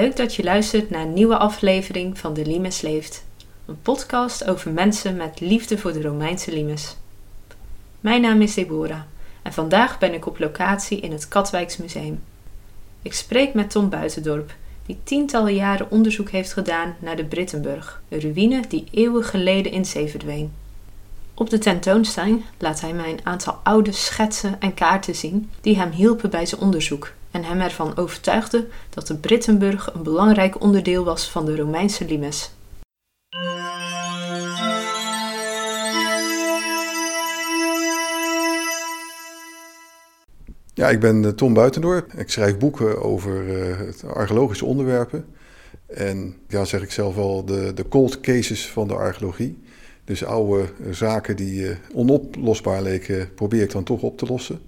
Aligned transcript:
Leuk 0.00 0.16
dat 0.16 0.34
je 0.34 0.42
luistert 0.42 0.90
naar 0.90 1.02
een 1.02 1.12
nieuwe 1.12 1.36
aflevering 1.36 2.18
van 2.18 2.34
De 2.34 2.46
Limes 2.46 2.80
Leeft, 2.80 3.24
een 3.66 3.80
podcast 3.82 4.48
over 4.48 4.70
mensen 4.70 5.16
met 5.16 5.40
liefde 5.40 5.78
voor 5.78 5.92
de 5.92 6.02
Romeinse 6.02 6.52
limes. 6.52 6.96
Mijn 8.00 8.20
naam 8.20 8.40
is 8.40 8.54
Deborah 8.54 9.00
en 9.42 9.52
vandaag 9.52 9.98
ben 9.98 10.14
ik 10.14 10.26
op 10.26 10.38
locatie 10.38 11.00
in 11.00 11.12
het 11.12 11.28
Katwijks 11.28 11.76
Museum. 11.76 12.22
Ik 13.02 13.14
spreek 13.14 13.54
met 13.54 13.70
Tom 13.70 13.88
Buitendorp, 13.88 14.54
die 14.86 14.98
tientallen 15.04 15.54
jaren 15.54 15.90
onderzoek 15.90 16.30
heeft 16.30 16.52
gedaan 16.52 16.96
naar 16.98 17.16
de 17.16 17.24
Brittenburg, 17.24 18.02
een 18.08 18.20
ruïne 18.20 18.62
die 18.68 18.84
eeuwen 18.90 19.24
geleden 19.24 19.72
in 19.72 19.84
zee 19.84 20.08
verdween. 20.08 20.52
Op 21.34 21.50
de 21.50 21.58
tentoonstelling 21.58 22.44
laat 22.58 22.80
hij 22.80 22.92
mij 22.92 23.10
een 23.10 23.26
aantal 23.26 23.60
oude 23.62 23.92
schetsen 23.92 24.60
en 24.60 24.74
kaarten 24.74 25.14
zien 25.14 25.50
die 25.60 25.76
hem 25.76 25.90
hielpen 25.90 26.30
bij 26.30 26.46
zijn 26.46 26.60
onderzoek 26.60 27.12
en 27.30 27.44
hem 27.44 27.60
ervan 27.60 27.96
overtuigden 27.96 28.68
dat 28.90 29.06
de 29.06 29.16
Brittenburg 29.16 29.94
een 29.94 30.02
belangrijk 30.02 30.60
onderdeel 30.60 31.04
was 31.04 31.30
van 31.30 31.44
de 31.44 31.56
Romeinse 31.56 32.04
limes. 32.04 32.50
Ja, 40.74 40.88
ik 40.88 41.00
ben 41.00 41.24
eh, 41.24 41.30
Tom 41.30 41.54
Buitendorp. 41.54 42.12
Ik 42.12 42.30
schrijf 42.30 42.58
boeken 42.58 43.02
over 43.02 43.46
uh, 43.46 44.10
archeologische 44.14 44.64
onderwerpen. 44.64 45.24
En 45.86 46.36
ja, 46.48 46.64
zeg 46.64 46.82
ik 46.82 46.90
zelf 46.90 47.14
wel, 47.14 47.44
de, 47.44 47.72
de 47.74 47.88
cold 47.88 48.20
cases 48.20 48.68
van 48.68 48.88
de 48.88 48.94
archeologie. 48.94 49.58
Dus 50.04 50.24
oude 50.24 50.68
zaken 50.90 51.36
die 51.36 51.76
onoplosbaar 51.94 52.82
leken, 52.82 53.34
probeer 53.34 53.62
ik 53.62 53.70
dan 53.70 53.84
toch 53.84 54.02
op 54.02 54.18
te 54.18 54.26
lossen. 54.26 54.60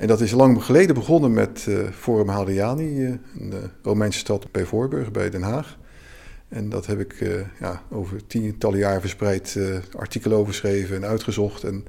En 0.00 0.06
dat 0.06 0.20
is 0.20 0.30
lang 0.30 0.64
geleden 0.64 0.94
begonnen 0.94 1.32
met 1.32 1.66
uh, 1.68 1.78
Forum 1.90 2.28
Hadriani, 2.28 3.06
uh, 3.06 3.12
de 3.50 3.60
Romeinse 3.82 4.18
stad 4.18 4.52
bij 4.52 4.64
Voorburg, 4.64 5.10
bij 5.10 5.30
Den 5.30 5.42
Haag. 5.42 5.78
En 6.48 6.68
dat 6.68 6.86
heb 6.86 7.00
ik 7.00 7.20
uh, 7.20 7.32
ja, 7.60 7.82
over 7.90 8.26
tientallen 8.26 8.78
jaar 8.78 9.00
verspreid 9.00 9.58
artikelen 9.96 10.36
over 10.36 10.52
geschreven 10.52 10.96
en 10.96 11.04
uitgezocht. 11.04 11.64
En 11.64 11.84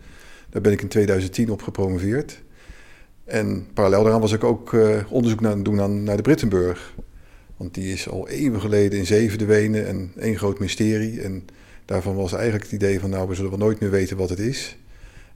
daar 0.49 0.61
ben 0.61 0.71
ik 0.71 0.81
in 0.81 0.87
2010 0.87 1.51
op 1.51 1.61
gepromoveerd. 1.61 2.41
En 3.25 3.67
parallel 3.73 4.03
daaraan 4.03 4.21
was 4.21 4.31
ik 4.31 4.43
ook 4.43 4.75
onderzoek 5.09 5.41
naar 5.41 5.63
doen 5.63 5.81
aan, 5.81 6.03
naar 6.03 6.17
de 6.17 6.21
Brittenburg. 6.21 6.93
Want 7.57 7.73
die 7.73 7.93
is 7.93 8.09
al 8.09 8.27
eeuwen 8.27 8.61
geleden 8.61 8.99
in 8.99 9.05
zee 9.05 9.29
verdwenen 9.29 9.87
en 9.87 10.11
één 10.17 10.37
groot 10.37 10.59
mysterie. 10.59 11.21
En 11.21 11.45
daarvan 11.85 12.15
was 12.15 12.33
eigenlijk 12.33 12.63
het 12.63 12.73
idee 12.73 12.99
van 12.99 13.09
nou, 13.09 13.27
we 13.27 13.35
zullen 13.35 13.49
wel 13.49 13.59
nooit 13.59 13.79
meer 13.79 13.91
weten 13.91 14.17
wat 14.17 14.29
het 14.29 14.39
is. 14.39 14.77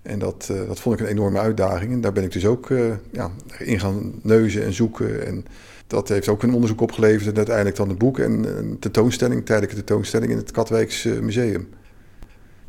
En 0.06 0.20
dat, 0.20 0.48
uh, 0.52 0.68
dat 0.68 0.80
vond 0.80 1.00
ik 1.00 1.06
een 1.06 1.12
enorme 1.12 1.40
uitdaging. 1.40 1.92
En 1.92 2.02
daar 2.02 2.12
ben 2.12 2.24
ik 2.24 2.32
dus 2.32 2.46
ook 2.46 2.70
uh, 2.70 2.94
ja, 3.12 3.32
in 3.60 3.80
gaan 3.80 4.14
neuzen 4.22 4.64
en 4.64 4.74
zoeken. 4.74 5.26
En 5.26 5.46
dat 5.88 6.10
heeft 6.10 6.28
ook 6.28 6.44
een 6.44 6.54
onderzoek 6.54 6.82
opgeleverd. 6.82 7.30
En 7.30 7.36
uiteindelijk 7.36 7.76
dan 7.76 7.90
een 7.90 7.98
boek 7.98 8.20
en 8.20 8.58
een 8.58 8.80
tentoonstelling, 8.80 9.46
tijdelijke 9.46 9.76
tentoonstelling 9.76 10.32
in 10.32 10.38
het 10.38 10.52
Katwijks 10.52 11.06
uh, 11.06 11.20
Museum. 11.20 11.70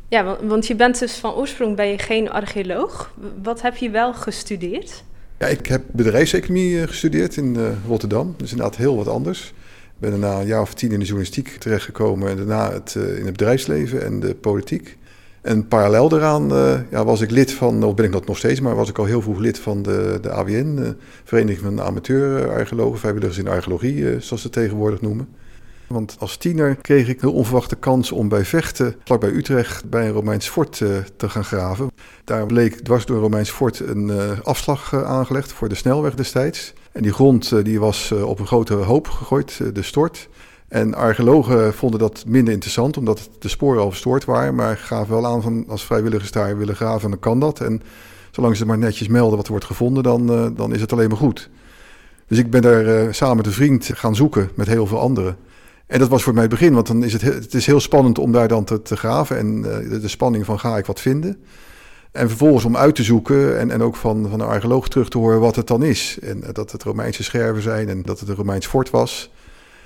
Ja, 0.07 0.37
want 0.43 0.67
je 0.67 0.75
bent 0.75 0.99
dus 0.99 1.13
van 1.13 1.33
oorsprong 1.33 1.75
ben 1.75 1.87
je 1.87 1.97
geen 1.97 2.29
archeoloog. 2.29 3.13
Wat 3.43 3.61
heb 3.61 3.75
je 3.75 3.89
wel 3.89 4.13
gestudeerd? 4.13 5.03
Ja, 5.39 5.47
ik 5.47 5.65
heb 5.65 5.81
bedrijfseconomie 5.91 6.87
gestudeerd 6.87 7.37
in 7.37 7.57
Rotterdam. 7.87 8.33
Dus 8.37 8.51
inderdaad 8.51 8.77
heel 8.77 8.95
wat 8.95 9.07
anders. 9.07 9.53
Ik 9.85 10.09
ben 10.09 10.09
daarna 10.09 10.39
een 10.39 10.47
jaar 10.47 10.61
of 10.61 10.73
tien 10.73 10.91
in 10.91 10.99
de 10.99 11.05
journalistiek 11.05 11.49
terechtgekomen. 11.49 12.29
En 12.29 12.37
daarna 12.37 12.71
het, 12.71 12.95
in 12.95 13.25
het 13.25 13.37
bedrijfsleven 13.37 14.05
en 14.05 14.19
de 14.19 14.35
politiek. 14.35 14.97
En 15.47 15.67
parallel 15.67 16.09
daaraan 16.09 16.53
uh, 16.53 16.79
ja, 16.91 17.05
was 17.05 17.21
ik 17.21 17.31
lid 17.31 17.53
van, 17.53 17.83
of 17.83 17.93
ben 17.93 18.05
ik 18.05 18.11
dat 18.11 18.25
nog 18.25 18.37
steeds, 18.37 18.59
maar 18.59 18.75
was 18.75 18.89
ik 18.89 18.97
al 18.97 19.05
heel 19.05 19.21
vroeg 19.21 19.39
lid 19.39 19.59
van 19.59 19.81
de, 19.81 20.17
de 20.21 20.31
AWN, 20.31 20.75
de 20.75 20.95
Vereniging 21.23 21.63
van 21.63 21.81
Amateur-Archeologen, 21.81 22.99
vrijwilligers 22.99 23.37
in 23.37 23.47
archeologie, 23.47 23.95
uh, 23.95 24.19
zoals 24.19 24.41
ze 24.41 24.49
tegenwoordig 24.49 25.01
noemen. 25.01 25.27
Want 25.87 26.15
als 26.19 26.37
tiener 26.37 26.75
kreeg 26.75 27.07
ik 27.07 27.19
de 27.19 27.29
onverwachte 27.29 27.75
kans 27.75 28.11
om 28.11 28.29
bij 28.29 28.45
Vechten, 28.45 28.95
vlakbij 29.03 29.29
Utrecht, 29.29 29.89
bij 29.89 30.07
een 30.07 30.13
Romeins 30.13 30.47
fort 30.47 30.77
te 31.17 31.29
gaan 31.29 31.45
graven. 31.45 31.91
Daar 32.23 32.45
bleek 32.45 32.79
dwars 32.79 33.05
door 33.05 33.15
een 33.15 33.21
Romeins 33.21 33.49
fort 33.49 33.79
een 33.79 34.11
afslag 34.43 34.95
aangelegd 35.05 35.51
voor 35.51 35.69
de 35.69 35.75
snelweg 35.75 36.15
destijds. 36.15 36.73
En 36.91 37.01
die 37.01 37.13
grond 37.13 37.65
die 37.65 37.79
was 37.79 38.11
op 38.11 38.39
een 38.39 38.47
grote 38.47 38.73
hoop 38.73 39.07
gegooid, 39.07 39.61
de 39.73 39.81
stort. 39.81 40.29
En 40.67 40.93
archeologen 40.93 41.73
vonden 41.73 41.99
dat 41.99 42.23
minder 42.27 42.53
interessant, 42.53 42.97
omdat 42.97 43.29
de 43.39 43.47
sporen 43.47 43.81
al 43.81 43.89
verstoord 43.89 44.25
waren. 44.25 44.55
Maar 44.55 44.77
gaven 44.77 45.13
wel 45.13 45.25
aan 45.25 45.41
van 45.41 45.65
als 45.67 45.85
vrijwilligers 45.85 46.31
daar 46.31 46.57
willen 46.57 46.75
graven, 46.75 47.09
dan 47.09 47.19
kan 47.19 47.39
dat. 47.39 47.59
En 47.61 47.81
zolang 48.31 48.57
ze 48.57 48.65
maar 48.65 48.77
netjes 48.77 49.07
melden 49.07 49.35
wat 49.35 49.45
er 49.45 49.51
wordt 49.51 49.65
gevonden, 49.65 50.03
dan, 50.03 50.31
uh, 50.31 50.47
dan 50.55 50.73
is 50.73 50.81
het 50.81 50.91
alleen 50.91 51.09
maar 51.09 51.17
goed. 51.17 51.49
Dus 52.27 52.37
ik 52.37 52.49
ben 52.49 52.61
daar 52.61 52.85
uh, 52.85 53.11
samen 53.11 53.37
met 53.37 53.45
een 53.45 53.51
vriend 53.51 53.89
gaan 53.93 54.15
zoeken 54.15 54.49
met 54.55 54.67
heel 54.67 54.87
veel 54.87 54.99
anderen. 54.99 55.37
En 55.85 55.99
dat 55.99 56.09
was 56.09 56.23
voor 56.23 56.33
mij 56.33 56.41
het 56.41 56.51
begin, 56.51 56.73
want 56.73 56.87
dan 56.87 57.03
is 57.03 57.13
het, 57.13 57.21
het 57.21 57.53
is 57.53 57.65
heel 57.65 57.79
spannend 57.79 58.19
om 58.19 58.31
daar 58.31 58.47
dan 58.47 58.63
te, 58.63 58.81
te 58.81 58.97
graven. 58.97 59.37
En 59.37 59.57
uh, 59.57 59.63
de, 59.89 59.99
de, 59.99 60.07
spanning 60.07 60.45
van 60.45 60.59
ga 60.59 60.77
ik 60.77 60.85
wat 60.85 61.01
vinden. 61.01 61.37
En 62.11 62.27
vervolgens 62.27 62.65
om 62.65 62.77
uit 62.77 62.95
te 62.95 63.03
zoeken 63.03 63.59
en, 63.59 63.71
en 63.71 63.81
ook 63.81 63.95
van, 63.95 64.27
van 64.29 64.39
een 64.39 64.47
archeoloog 64.47 64.87
terug 64.87 65.09
te 65.09 65.17
horen 65.17 65.39
wat 65.39 65.55
het 65.55 65.67
dan 65.67 65.83
is. 65.83 66.17
En 66.21 66.43
dat 66.53 66.71
het 66.71 66.83
Romeinse 66.83 67.23
scherven 67.23 67.61
zijn 67.61 67.89
en 67.89 68.01
dat 68.01 68.19
het 68.19 68.29
een 68.29 68.35
Romeins 68.35 68.67
fort 68.67 68.89
was. 68.89 69.31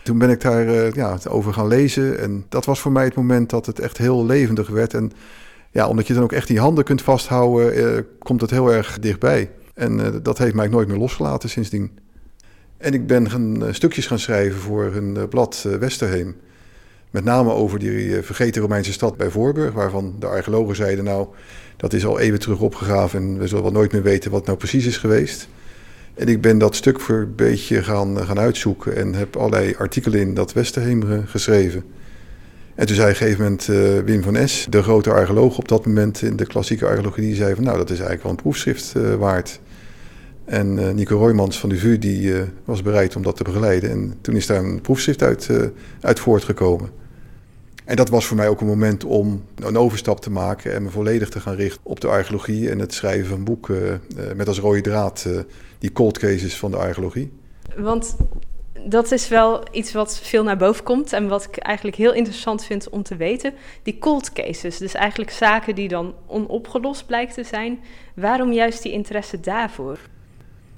Toen 0.04 0.18
ben 0.18 0.30
ik 0.30 0.42
daar 0.42 0.66
uh, 0.66 0.92
ja, 0.92 1.18
over 1.30 1.54
gaan 1.54 1.68
lezen. 1.68 2.20
En 2.20 2.46
dat 2.50 2.66
was 2.66 2.80
voor 2.80 2.92
mij 2.92 3.04
het 3.04 3.16
moment 3.16 3.50
dat 3.50 3.66
het 3.66 3.80
echt 3.80 3.98
heel 3.98 4.26
levendig 4.26 4.70
werd. 4.70 4.94
En 4.94 5.12
ja, 5.72 5.88
omdat 5.88 6.08
je 6.08 6.14
dan 6.14 6.24
ook 6.24 6.32
echt 6.32 6.48
die 6.48 6.60
handen 6.60 6.84
kunt 6.84 7.02
vasthouden, 7.02 7.78
uh, 7.78 8.02
komt 8.20 8.42
het 8.42 8.50
heel 8.50 8.74
erg 8.74 9.00
dichtbij. 9.00 9.52
En 9.74 10.00
uh, 10.00 10.08
dat 10.24 10.38
heeft 10.38 10.56
mij 10.56 10.68
nooit 10.68 10.88
meer 10.88 10.98
losgelaten 10.98 11.50
sindsdien. 11.50 11.92
En 12.78 12.94
ik 12.94 13.08
ben 13.08 13.30
gaan, 13.30 13.64
stukjes 13.72 14.08
gaan 14.08 14.20
schrijven 14.20 14.60
voor 14.60 14.86
een 14.96 15.28
blad 15.30 15.68
Westerheem. 15.80 16.36
Met 17.10 17.24
name 17.24 17.52
over 17.52 17.80
die 17.80 18.22
vergeten 18.22 18.62
Romeinse 18.62 18.92
stad 18.92 19.18
bij 19.18 19.30
Voorburg, 19.30 19.74
waarvan 19.74 20.16
de 20.20 20.26
archeologen 20.26 20.76
zeiden: 20.76 21.04
Nou, 21.04 21.28
dat 21.78 21.94
is 21.94 22.06
al 22.06 22.20
even 22.20 22.40
terug 22.40 22.60
opgegraven 22.60 23.20
en 23.20 23.38
we 23.38 23.48
zullen 23.48 23.64
wel 23.64 23.72
nooit 23.72 23.92
meer 23.92 24.04
weten 24.04 24.32
wat 24.32 24.46
nou 24.46 24.58
precies 24.58 24.86
is 24.86 24.98
geweest. 24.98 25.48
En 26.14 26.28
ik 26.28 26.42
ben 26.42 26.58
dat 26.58 26.76
stuk 26.76 27.00
voor 27.00 27.16
een 27.16 27.36
beetje 27.36 27.84
gaan, 27.84 28.26
gaan 28.26 28.40
uitzoeken 28.40 28.96
en 28.96 29.14
heb 29.14 29.36
allerlei 29.36 29.76
artikelen 29.78 30.20
in 30.20 30.34
dat 30.34 30.54
Westerheem 30.54 31.26
geschreven. 31.26 31.84
En 32.76 32.88
toen 32.88 32.96
zei 32.96 33.08
op 33.08 33.14
een 33.14 33.22
gegeven 33.22 33.44
moment 33.44 33.68
uh, 33.68 34.00
Wim 34.00 34.24
van 34.24 34.36
Es, 34.36 34.68
de 34.70 34.84
grote 34.84 35.12
archeoloog 35.12 35.58
op 35.58 35.68
dat 35.68 35.86
moment 35.86 36.22
in 36.22 36.36
de 36.36 36.46
klassieke 36.46 36.86
archeologie, 36.86 37.24
die 37.24 37.36
zei 37.36 37.56
van 37.56 37.64
nou 37.64 37.78
dat 37.78 37.90
is 37.90 38.00
eigenlijk 38.00 38.24
wel 38.24 38.32
een 38.32 38.38
proefschrift 38.38 38.94
uh, 38.98 39.16
waard. 39.16 39.60
En 40.46 40.78
uh, 40.78 40.90
Nico 40.90 41.18
Roymans 41.18 41.60
van 41.60 41.70
de 41.70 41.78
VU 41.78 41.98
die 41.98 42.34
was 42.66 42.82
bereid 42.82 43.16
om 43.16 43.24
dat 43.24 43.36
te 43.36 43.44
begeleiden. 43.44 43.90
En 43.90 44.14
toen 44.22 44.36
is 44.36 44.48
daar 44.48 44.64
een 44.64 44.82
proefschrift 44.82 45.24
uit, 45.24 45.50
uit 46.02 46.20
voortgekomen. 46.20 47.01
En 47.86 47.96
dat 47.96 48.10
was 48.10 48.26
voor 48.26 48.38
mij 48.38 48.48
ook 48.48 48.62
een 48.62 48.68
moment 48.68 49.04
om 49.04 49.44
een 49.56 49.78
overstap 49.78 50.20
te 50.20 50.32
maken 50.32 50.74
en 50.74 50.84
me 50.84 50.90
volledig 50.90 51.30
te 51.30 51.40
gaan 51.40 51.56
richten 51.56 51.82
op 51.84 52.00
de 52.00 52.08
archeologie 52.08 52.70
en 52.70 52.80
het 52.80 52.94
schrijven 52.94 53.28
van 53.28 53.44
boeken 53.44 54.02
met 54.36 54.48
als 54.48 54.60
rode 54.60 54.82
draad 54.82 55.28
die 55.80 55.92
cold 55.92 56.18
cases 56.20 56.58
van 56.58 56.72
de 56.72 56.78
archeologie. 56.78 57.32
Want 57.76 58.16
dat 58.86 59.12
is 59.12 59.28
wel 59.28 59.64
iets 59.72 59.92
wat 59.94 60.20
veel 60.24 60.44
naar 60.44 60.58
boven 60.58 60.84
komt 60.84 61.14
en 61.14 61.28
wat 61.28 61.44
ik 61.44 61.58
eigenlijk 61.58 61.98
heel 61.98 62.14
interessant 62.14 62.66
vind 62.66 62.90
om 62.90 63.04
te 63.04 63.16
weten. 63.16 63.54
Die 63.84 63.98
cold 63.98 64.34
cases, 64.34 64.78
dus 64.78 64.94
eigenlijk 64.94 65.32
zaken 65.32 65.76
die 65.76 65.88
dan 65.88 66.14
onopgelost 66.28 67.06
blijken 67.06 67.36
te 67.36 67.44
zijn. 67.44 67.80
Waarom 68.16 68.52
juist 68.52 68.84
die 68.84 68.92
interesse 68.92 69.40
daarvoor? 69.40 70.00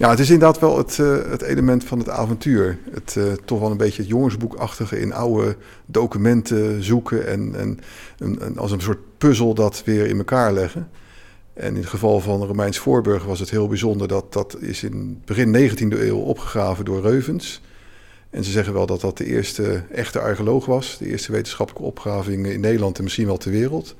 Ja, 0.03 0.09
het 0.09 0.19
is 0.19 0.29
inderdaad 0.29 0.59
wel 0.59 0.77
het, 0.77 0.97
uh, 0.97 1.17
het 1.29 1.41
element 1.41 1.83
van 1.83 1.99
het 1.99 2.09
avontuur. 2.09 2.77
Het 2.91 3.15
uh, 3.17 3.31
toch 3.45 3.59
wel 3.59 3.71
een 3.71 3.77
beetje 3.77 4.01
het 4.01 4.11
jongensboekachtige 4.11 4.99
in 4.99 5.13
oude 5.13 5.55
documenten 5.85 6.83
zoeken 6.83 7.27
en, 7.27 7.55
en, 7.55 7.79
en, 8.39 8.57
als 8.57 8.71
een 8.71 8.81
soort 8.81 9.17
puzzel 9.17 9.53
dat 9.53 9.81
weer 9.85 10.05
in 10.05 10.17
elkaar 10.17 10.53
leggen. 10.53 10.89
En 11.53 11.67
in 11.67 11.81
het 11.81 11.89
geval 11.89 12.19
van 12.19 12.43
Romeins 12.43 12.77
Voorburg 12.77 13.23
was 13.23 13.39
het 13.39 13.49
heel 13.49 13.67
bijzonder 13.67 14.07
dat 14.07 14.33
dat 14.33 14.57
is 14.59 14.83
in 14.83 15.21
begin 15.25 15.69
19e 15.69 15.99
eeuw 15.99 16.17
opgegraven 16.17 16.85
door 16.85 17.01
Reuvens. 17.01 17.61
En 18.29 18.43
ze 18.43 18.51
zeggen 18.51 18.73
wel 18.73 18.85
dat 18.85 19.01
dat 19.01 19.17
de 19.17 19.25
eerste 19.25 19.83
echte 19.91 20.19
archeoloog 20.19 20.65
was, 20.65 20.97
de 20.97 21.07
eerste 21.07 21.31
wetenschappelijke 21.31 21.87
opgraving 21.87 22.47
in 22.47 22.59
Nederland 22.59 22.97
en 22.97 23.03
misschien 23.03 23.25
wel 23.25 23.37
ter 23.37 23.51
wereld. 23.51 23.95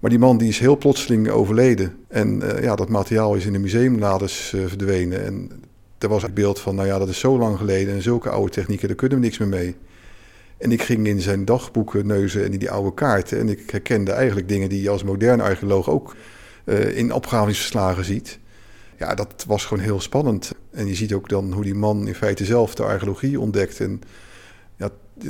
Maar 0.00 0.10
die 0.10 0.18
man 0.18 0.38
die 0.38 0.48
is 0.48 0.58
heel 0.58 0.76
plotseling 0.76 1.28
overleden. 1.28 1.96
En 2.08 2.42
uh, 2.42 2.62
ja, 2.62 2.76
dat 2.76 2.88
materiaal 2.88 3.34
is 3.34 3.46
in 3.46 3.52
de 3.52 3.58
museumlades 3.58 4.52
uh, 4.52 4.66
verdwenen. 4.66 5.24
En 5.24 5.50
er 5.98 6.08
was 6.08 6.22
het 6.22 6.34
beeld 6.34 6.60
van, 6.60 6.74
nou 6.74 6.86
ja, 6.86 6.98
dat 6.98 7.08
is 7.08 7.18
zo 7.18 7.38
lang 7.38 7.58
geleden 7.58 7.94
en 7.94 8.02
zulke 8.02 8.30
oude 8.30 8.50
technieken, 8.50 8.88
daar 8.88 8.96
kunnen 8.96 9.18
we 9.18 9.24
niks 9.24 9.38
meer 9.38 9.48
mee. 9.48 9.76
En 10.58 10.72
ik 10.72 10.82
ging 10.82 11.06
in 11.06 11.20
zijn 11.20 11.44
dagboeken 11.44 12.06
neuzen 12.06 12.44
en 12.44 12.52
in 12.52 12.58
die 12.58 12.70
oude 12.70 12.94
kaarten. 12.94 13.38
En 13.38 13.48
ik 13.48 13.70
herkende 13.70 14.12
eigenlijk 14.12 14.48
dingen 14.48 14.68
die 14.68 14.82
je 14.82 14.90
als 14.90 15.02
moderne 15.02 15.42
archeoloog 15.42 15.90
ook 15.90 16.16
uh, 16.64 16.96
in 16.96 17.12
opgravingsverslagen 17.12 18.04
ziet. 18.04 18.38
Ja, 18.98 19.14
dat 19.14 19.44
was 19.46 19.64
gewoon 19.64 19.82
heel 19.82 20.00
spannend. 20.00 20.52
En 20.70 20.86
je 20.86 20.94
ziet 20.94 21.12
ook 21.12 21.28
dan 21.28 21.52
hoe 21.52 21.64
die 21.64 21.74
man 21.74 22.06
in 22.06 22.14
feite 22.14 22.44
zelf 22.44 22.74
de 22.74 22.82
archeologie 22.82 23.40
ontdekt. 23.40 23.80
En 23.80 24.00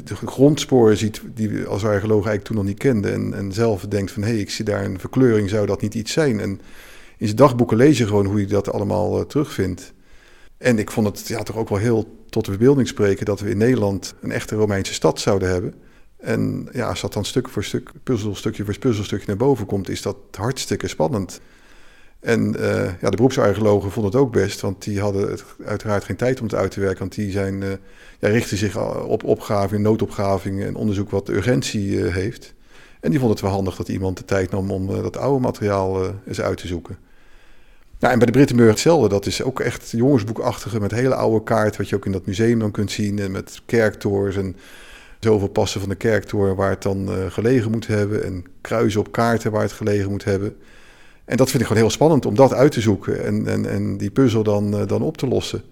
de 0.05 0.17
grondsporen 0.17 0.97
ziet 0.97 1.21
die 1.35 1.65
als 1.65 1.85
archeoloog 1.85 2.27
eigenlijk 2.27 2.45
toen 2.45 2.57
nog 2.57 2.65
niet 2.65 2.79
kende. 2.79 3.11
En, 3.11 3.35
en 3.35 3.53
zelf 3.53 3.87
denkt 3.87 4.11
van, 4.11 4.23
hé, 4.23 4.29
hey, 4.29 4.39
ik 4.39 4.51
zie 4.51 4.65
daar 4.65 4.85
een 4.85 5.01
verkleuring, 5.01 5.49
zou 5.49 5.67
dat 5.67 5.81
niet 5.81 5.95
iets 5.95 6.13
zijn? 6.13 6.41
En 6.41 6.61
in 7.17 7.27
zijn 7.27 7.37
dagboeken 7.37 7.77
lees 7.77 7.99
je 7.99 8.07
gewoon 8.07 8.27
hoe 8.27 8.37
hij 8.37 8.47
dat 8.47 8.73
allemaal 8.73 9.19
uh, 9.19 9.25
terugvindt. 9.25 9.93
En 10.59 10.79
ik 10.79 10.91
vond 10.91 11.07
het 11.07 11.29
ja, 11.29 11.43
toch 11.43 11.57
ook 11.57 11.69
wel 11.69 11.79
heel 11.79 12.19
tot 12.29 12.45
de 12.45 12.51
verbeelding 12.51 12.89
spreken 12.89 13.25
dat 13.25 13.41
we 13.41 13.51
in 13.51 13.59
Nederland 13.59 14.15
een 14.21 14.33
echte 14.33 14.55
Romeinse 14.55 14.95
stad 14.95 15.21
zouden 15.21 15.49
hebben. 15.49 15.75
En 16.17 16.69
ja, 16.73 16.89
als 16.89 17.01
dat 17.01 17.13
dan 17.13 17.25
stuk 17.25 17.49
voor 17.49 17.65
stuk, 17.65 17.91
puzzelstukje 18.03 18.65
voor 18.65 18.79
puzzelstukje 18.79 19.27
naar 19.27 19.37
boven 19.37 19.67
komt, 19.67 19.89
is 19.89 20.03
dat 20.03 20.17
hartstikke 20.31 20.89
spannend. 20.89 21.41
En 22.21 22.57
uh, 22.59 22.85
ja, 23.01 23.11
de 23.11 23.17
beroepsarcheologen 23.17 23.91
vonden 23.91 24.13
het 24.13 24.21
ook 24.21 24.33
best, 24.33 24.61
want 24.61 24.85
die 24.85 25.01
hadden 25.01 25.39
uiteraard 25.65 26.05
geen 26.05 26.17
tijd 26.17 26.41
om 26.41 26.47
het 26.47 26.55
uit 26.55 26.71
te 26.71 26.81
werken. 26.81 26.99
Want 26.99 27.15
die 27.15 27.31
zijn, 27.31 27.63
uh, 27.63 27.69
ja, 28.19 28.29
richten 28.29 28.57
zich 28.57 28.79
op 29.03 29.69
noodopgraving 29.71 30.63
en 30.63 30.75
onderzoek 30.75 31.11
wat 31.11 31.29
urgentie 31.29 31.89
uh, 31.91 32.15
heeft. 32.15 32.55
En 33.01 33.11
die 33.11 33.19
vonden 33.19 33.37
het 33.37 33.47
wel 33.47 33.55
handig 33.55 33.77
dat 33.77 33.89
iemand 33.89 34.17
de 34.17 34.25
tijd 34.25 34.51
nam 34.51 34.71
om 34.71 34.87
dat 34.87 35.17
oude 35.17 35.41
materiaal 35.41 36.15
eens 36.27 36.41
uit 36.41 36.59
te 36.59 36.67
zoeken. 36.67 36.99
Nou, 37.99 38.13
en 38.13 38.19
bij 38.19 38.27
de 38.27 38.33
Brittenburg 38.33 38.71
hetzelfde. 38.71 39.09
Dat 39.09 39.27
is 39.27 39.43
ook 39.43 39.61
echt 39.61 39.91
jongensboekachtige 39.91 40.81
met 40.81 40.91
hele 40.91 41.15
oude 41.15 41.45
kaart, 41.45 41.77
wat 41.77 41.89
je 41.89 41.97
ook 41.97 42.07
in 42.07 42.13
dat 42.13 42.27
museum 42.27 42.59
dan 42.59 42.71
kunt 42.71 42.91
zien. 42.91 43.19
En 43.19 43.31
met 43.31 43.61
kerktoren 43.67 44.35
en 44.35 44.57
zoveel 45.21 45.49
passen 45.49 45.81
van 45.81 45.89
de 45.89 45.95
kerktoren 45.95 46.57
waar 46.57 46.71
het 46.71 46.83
dan 46.83 47.09
gelegen 47.29 47.71
moet 47.71 47.87
hebben. 47.87 48.25
En 48.25 48.45
kruisen 48.61 49.01
op 49.01 49.13
kaarten 49.13 49.51
waar 49.51 49.63
het 49.63 49.73
gelegen 49.73 50.11
moet 50.11 50.25
hebben. 50.25 50.57
En 51.31 51.37
dat 51.37 51.51
vind 51.51 51.63
ik 51.63 51.69
gewoon 51.69 51.83
heel 51.83 51.93
spannend 51.93 52.27
om 52.27 52.35
dat 52.35 52.53
uit 52.53 52.73
te 52.73 52.81
zoeken 52.81 53.25
en, 53.25 53.47
en, 53.47 53.71
en 53.71 53.97
die 53.97 54.11
puzzel 54.11 54.43
dan, 54.43 54.75
uh, 54.75 54.87
dan 54.87 55.03
op 55.03 55.17
te 55.17 55.27
lossen. 55.27 55.63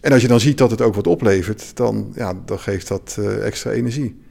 En 0.00 0.12
als 0.12 0.22
je 0.22 0.28
dan 0.28 0.40
ziet 0.40 0.58
dat 0.58 0.70
het 0.70 0.80
ook 0.80 0.94
wat 0.94 1.06
oplevert, 1.06 1.76
dan, 1.76 2.12
ja, 2.14 2.34
dan 2.44 2.58
geeft 2.58 2.88
dat 2.88 3.16
uh, 3.18 3.46
extra 3.46 3.70
energie. 3.70 4.22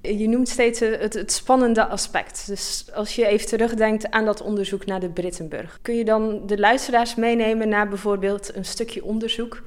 Je 0.00 0.28
noemt 0.28 0.48
steeds 0.48 0.80
eh, 0.80 1.00
het, 1.00 1.14
het, 1.14 1.32
spannende 1.32 1.86
aspect. 1.86 2.46
Dus 2.46 2.86
als 2.94 3.14
je 3.14 3.26
even 3.26 3.46
terugdenkt 3.46 4.10
aan 4.10 4.24
dat 4.24 4.42
onderzoek 4.42 4.86
naar 4.86 5.00
de 5.00 5.08
Brittenburg, 5.08 5.78
kun 5.82 5.96
je 5.96 6.04
dan 6.04 6.42
de 6.46 6.58
luisteraars 6.58 7.14
meenemen 7.14 7.68
naar 7.68 7.88
bijvoorbeeld 7.88 8.54
een 8.54 8.64
stukje 8.64 9.04
onderzoek 9.04 9.62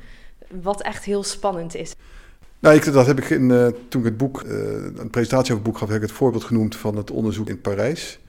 wat 0.62 0.82
echt 0.82 1.04
heel 1.04 1.24
spannend 1.24 1.76
is? 1.76 1.96
Nou, 2.60 2.76
ik, 2.76 2.94
dat 2.94 3.06
heb 3.06 3.18
ik 3.18 3.30
in, 3.30 3.50
uh, 3.50 3.68
toen 3.90 4.02
ik 4.02 4.08
het 4.08 4.18
boek, 4.18 4.44
uh, 4.44 4.52
een 4.96 5.10
presentatie 5.10 5.54
over 5.54 5.64
het 5.64 5.64
boek 5.64 5.78
gaf, 5.78 5.88
heb 5.88 5.98
ik 5.98 6.08
het 6.08 6.18
voorbeeld 6.18 6.44
genoemd 6.44 6.76
van 6.76 6.96
het 6.96 7.12
onderzoek 7.12 7.50
in 7.50 7.62
Parijs. 7.62 8.20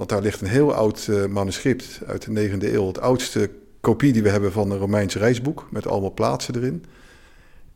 Want 0.00 0.12
daar 0.12 0.22
ligt 0.22 0.40
een 0.40 0.46
heel 0.46 0.74
oud 0.74 1.06
uh, 1.10 1.26
manuscript 1.26 2.00
uit 2.06 2.24
de 2.24 2.50
9e 2.50 2.74
eeuw. 2.74 2.86
Het 2.86 3.00
oudste 3.00 3.50
kopie 3.80 4.12
die 4.12 4.22
we 4.22 4.28
hebben 4.28 4.52
van 4.52 4.70
een 4.70 4.78
Romeins 4.78 5.14
reisboek. 5.14 5.68
Met 5.70 5.86
allemaal 5.86 6.12
plaatsen 6.12 6.56
erin. 6.56 6.84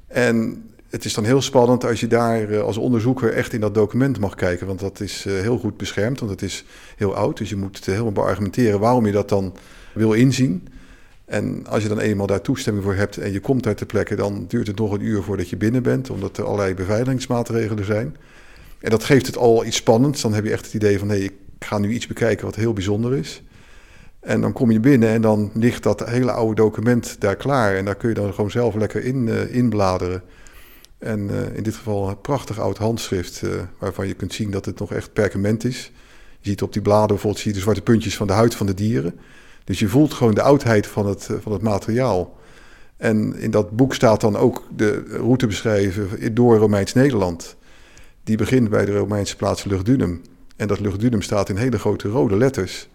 En 0.06 0.64
het 0.88 1.04
is 1.04 1.14
dan 1.14 1.24
heel 1.24 1.42
spannend 1.42 1.84
als 1.84 2.00
je 2.00 2.06
daar 2.06 2.50
uh, 2.50 2.60
als 2.60 2.76
onderzoeker 2.76 3.32
echt 3.32 3.52
in 3.52 3.60
dat 3.60 3.74
document 3.74 4.18
mag 4.18 4.34
kijken. 4.34 4.66
Want 4.66 4.80
dat 4.80 5.00
is 5.00 5.26
uh, 5.26 5.40
heel 5.40 5.58
goed 5.58 5.76
beschermd, 5.76 6.18
want 6.18 6.30
het 6.30 6.42
is 6.42 6.64
heel 6.96 7.14
oud. 7.14 7.36
Dus 7.38 7.48
je 7.48 7.56
moet 7.56 7.84
helemaal 7.84 8.12
beargumenteren 8.12 8.80
waarom 8.80 9.06
je 9.06 9.12
dat 9.12 9.28
dan 9.28 9.54
wil 9.94 10.12
inzien. 10.12 10.68
En 11.24 11.66
als 11.66 11.82
je 11.82 11.88
dan 11.88 11.98
eenmaal 11.98 12.26
daar 12.26 12.40
toestemming 12.40 12.84
voor 12.84 12.94
hebt 12.94 13.16
en 13.16 13.32
je 13.32 13.40
komt 13.40 13.62
daar 13.62 13.74
ter 13.74 13.86
plekke, 13.86 14.14
dan 14.14 14.44
duurt 14.48 14.66
het 14.66 14.78
nog 14.78 14.92
een 14.92 15.04
uur 15.04 15.22
voordat 15.22 15.48
je 15.48 15.56
binnen 15.56 15.82
bent, 15.82 16.10
omdat 16.10 16.38
er 16.38 16.44
allerlei 16.44 16.74
beveiligingsmaatregelen 16.74 17.84
zijn. 17.84 18.16
En 18.78 18.90
dat 18.90 19.04
geeft 19.04 19.26
het 19.26 19.36
al 19.36 19.64
iets 19.64 19.76
spannends. 19.76 20.22
Dan 20.22 20.34
heb 20.34 20.44
je 20.44 20.52
echt 20.52 20.64
het 20.64 20.74
idee 20.74 20.98
van, 20.98 21.08
hé, 21.08 21.16
hey, 21.16 21.24
ik 21.24 21.32
ga 21.64 21.78
nu 21.78 21.92
iets 21.92 22.06
bekijken 22.06 22.44
wat 22.44 22.54
heel 22.54 22.72
bijzonder 22.72 23.16
is. 23.16 23.42
En 24.20 24.40
dan 24.40 24.52
kom 24.52 24.70
je 24.70 24.80
binnen 24.80 25.08
en 25.08 25.22
dan 25.22 25.50
ligt 25.54 25.82
dat 25.82 26.08
hele 26.08 26.32
oude 26.32 26.54
document 26.54 27.16
daar 27.18 27.36
klaar. 27.36 27.76
En 27.76 27.84
daar 27.84 27.94
kun 27.94 28.08
je 28.08 28.14
dan 28.14 28.34
gewoon 28.34 28.50
zelf 28.50 28.74
lekker 28.74 29.04
in 29.04 29.26
uh, 29.26 29.54
inbladeren. 29.54 30.22
En 30.98 31.28
uh, 31.30 31.56
in 31.56 31.62
dit 31.62 31.74
geval 31.74 32.08
een 32.08 32.20
prachtig 32.20 32.60
oud 32.60 32.78
handschrift, 32.78 33.42
uh, 33.42 33.50
waarvan 33.78 34.06
je 34.06 34.14
kunt 34.14 34.32
zien 34.32 34.50
dat 34.50 34.64
het 34.64 34.78
nog 34.78 34.92
echt 34.92 35.12
perkament 35.12 35.64
is. 35.64 35.92
Je 36.40 36.48
ziet 36.50 36.62
op 36.62 36.72
die 36.72 36.82
bladen 36.82 37.06
bijvoorbeeld 37.06 37.38
zie 37.38 37.50
je 37.50 37.56
de 37.56 37.62
zwarte 37.62 37.82
puntjes 37.82 38.16
van 38.16 38.26
de 38.26 38.32
huid 38.32 38.54
van 38.54 38.66
de 38.66 38.74
dieren. 38.74 39.18
Dus 39.64 39.78
je 39.78 39.88
voelt 39.88 40.14
gewoon 40.14 40.34
de 40.34 40.42
oudheid 40.42 40.86
van 40.86 41.06
het, 41.06 41.28
van 41.40 41.52
het 41.52 41.62
materiaal. 41.62 42.36
En 42.96 43.36
in 43.36 43.50
dat 43.50 43.70
boek 43.70 43.94
staat 43.94 44.20
dan 44.20 44.36
ook 44.36 44.62
de 44.76 45.04
route 45.06 45.46
beschreven 45.46 46.34
door 46.34 46.56
Romeins-Nederland. 46.56 47.56
Die 48.24 48.36
begint 48.36 48.70
bij 48.70 48.84
de 48.84 48.96
Romeinse 48.96 49.36
plaats 49.36 49.64
Lugdunum. 49.64 50.22
En 50.56 50.66
dat 50.66 50.80
luchtdunum 50.80 51.22
staat 51.22 51.48
in 51.48 51.56
hele 51.56 51.78
grote 51.78 52.08
rode 52.08 52.36
letters. 52.36 52.88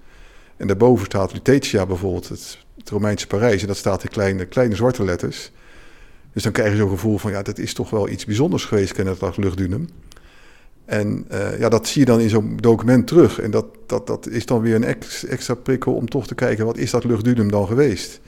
En 0.58 0.68
daarboven 0.68 1.06
staat 1.06 1.34
Lutetia 1.34 1.86
bijvoorbeeld, 1.86 2.30
het, 2.30 2.58
Romeinse 2.86 3.28
Parijs. 3.28 3.62
En 3.62 3.68
dat 3.68 3.78
staat 3.78 4.04
in 4.04 4.10
kleine, 4.10 4.46
kleine 4.46 4.76
zwarte 4.76 5.04
letters. 5.04 5.52
Dus 6.34 6.44
dan 6.44 6.52
krijg 6.52 6.72
je 6.72 6.78
zo'n 6.78 6.90
gevoel 6.90 7.18
van, 7.18 7.32
ja, 7.32 7.42
dat 7.42 7.58
is 7.58 7.74
toch 7.74 7.90
wel 7.90 8.10
iets 8.10 8.26
bijzonders 8.26 8.66
geweest, 8.66 9.20
dat 9.20 9.38
luchtdunum. 9.38 9.90
En 10.86 11.26
uh, 11.32 11.60
ja, 11.60 11.70
dat 11.70 11.88
zie 11.88 12.00
je 12.00 12.08
dan 12.08 12.20
in 12.20 12.30
zo'n 12.30 12.58
document 12.58 13.08
terug. 13.08 13.40
En 13.40 13.52
dat, 13.52 13.66
dat, 13.86 14.08
dat 14.08 14.28
is 14.28 14.46
dan 14.46 14.62
weer 14.62 14.76
een 14.76 14.84
ex, 14.84 15.26
extra 15.26 15.54
prikkel 15.54 15.94
om 15.94 16.10
toch 16.10 16.28
te 16.28 16.36
kijken, 16.36 16.66
wat 16.66 16.78
is 16.78 16.92
dat 16.92 17.04
luchtdunum 17.04 17.52
dan 17.52 17.68
geweest? 17.68 18.20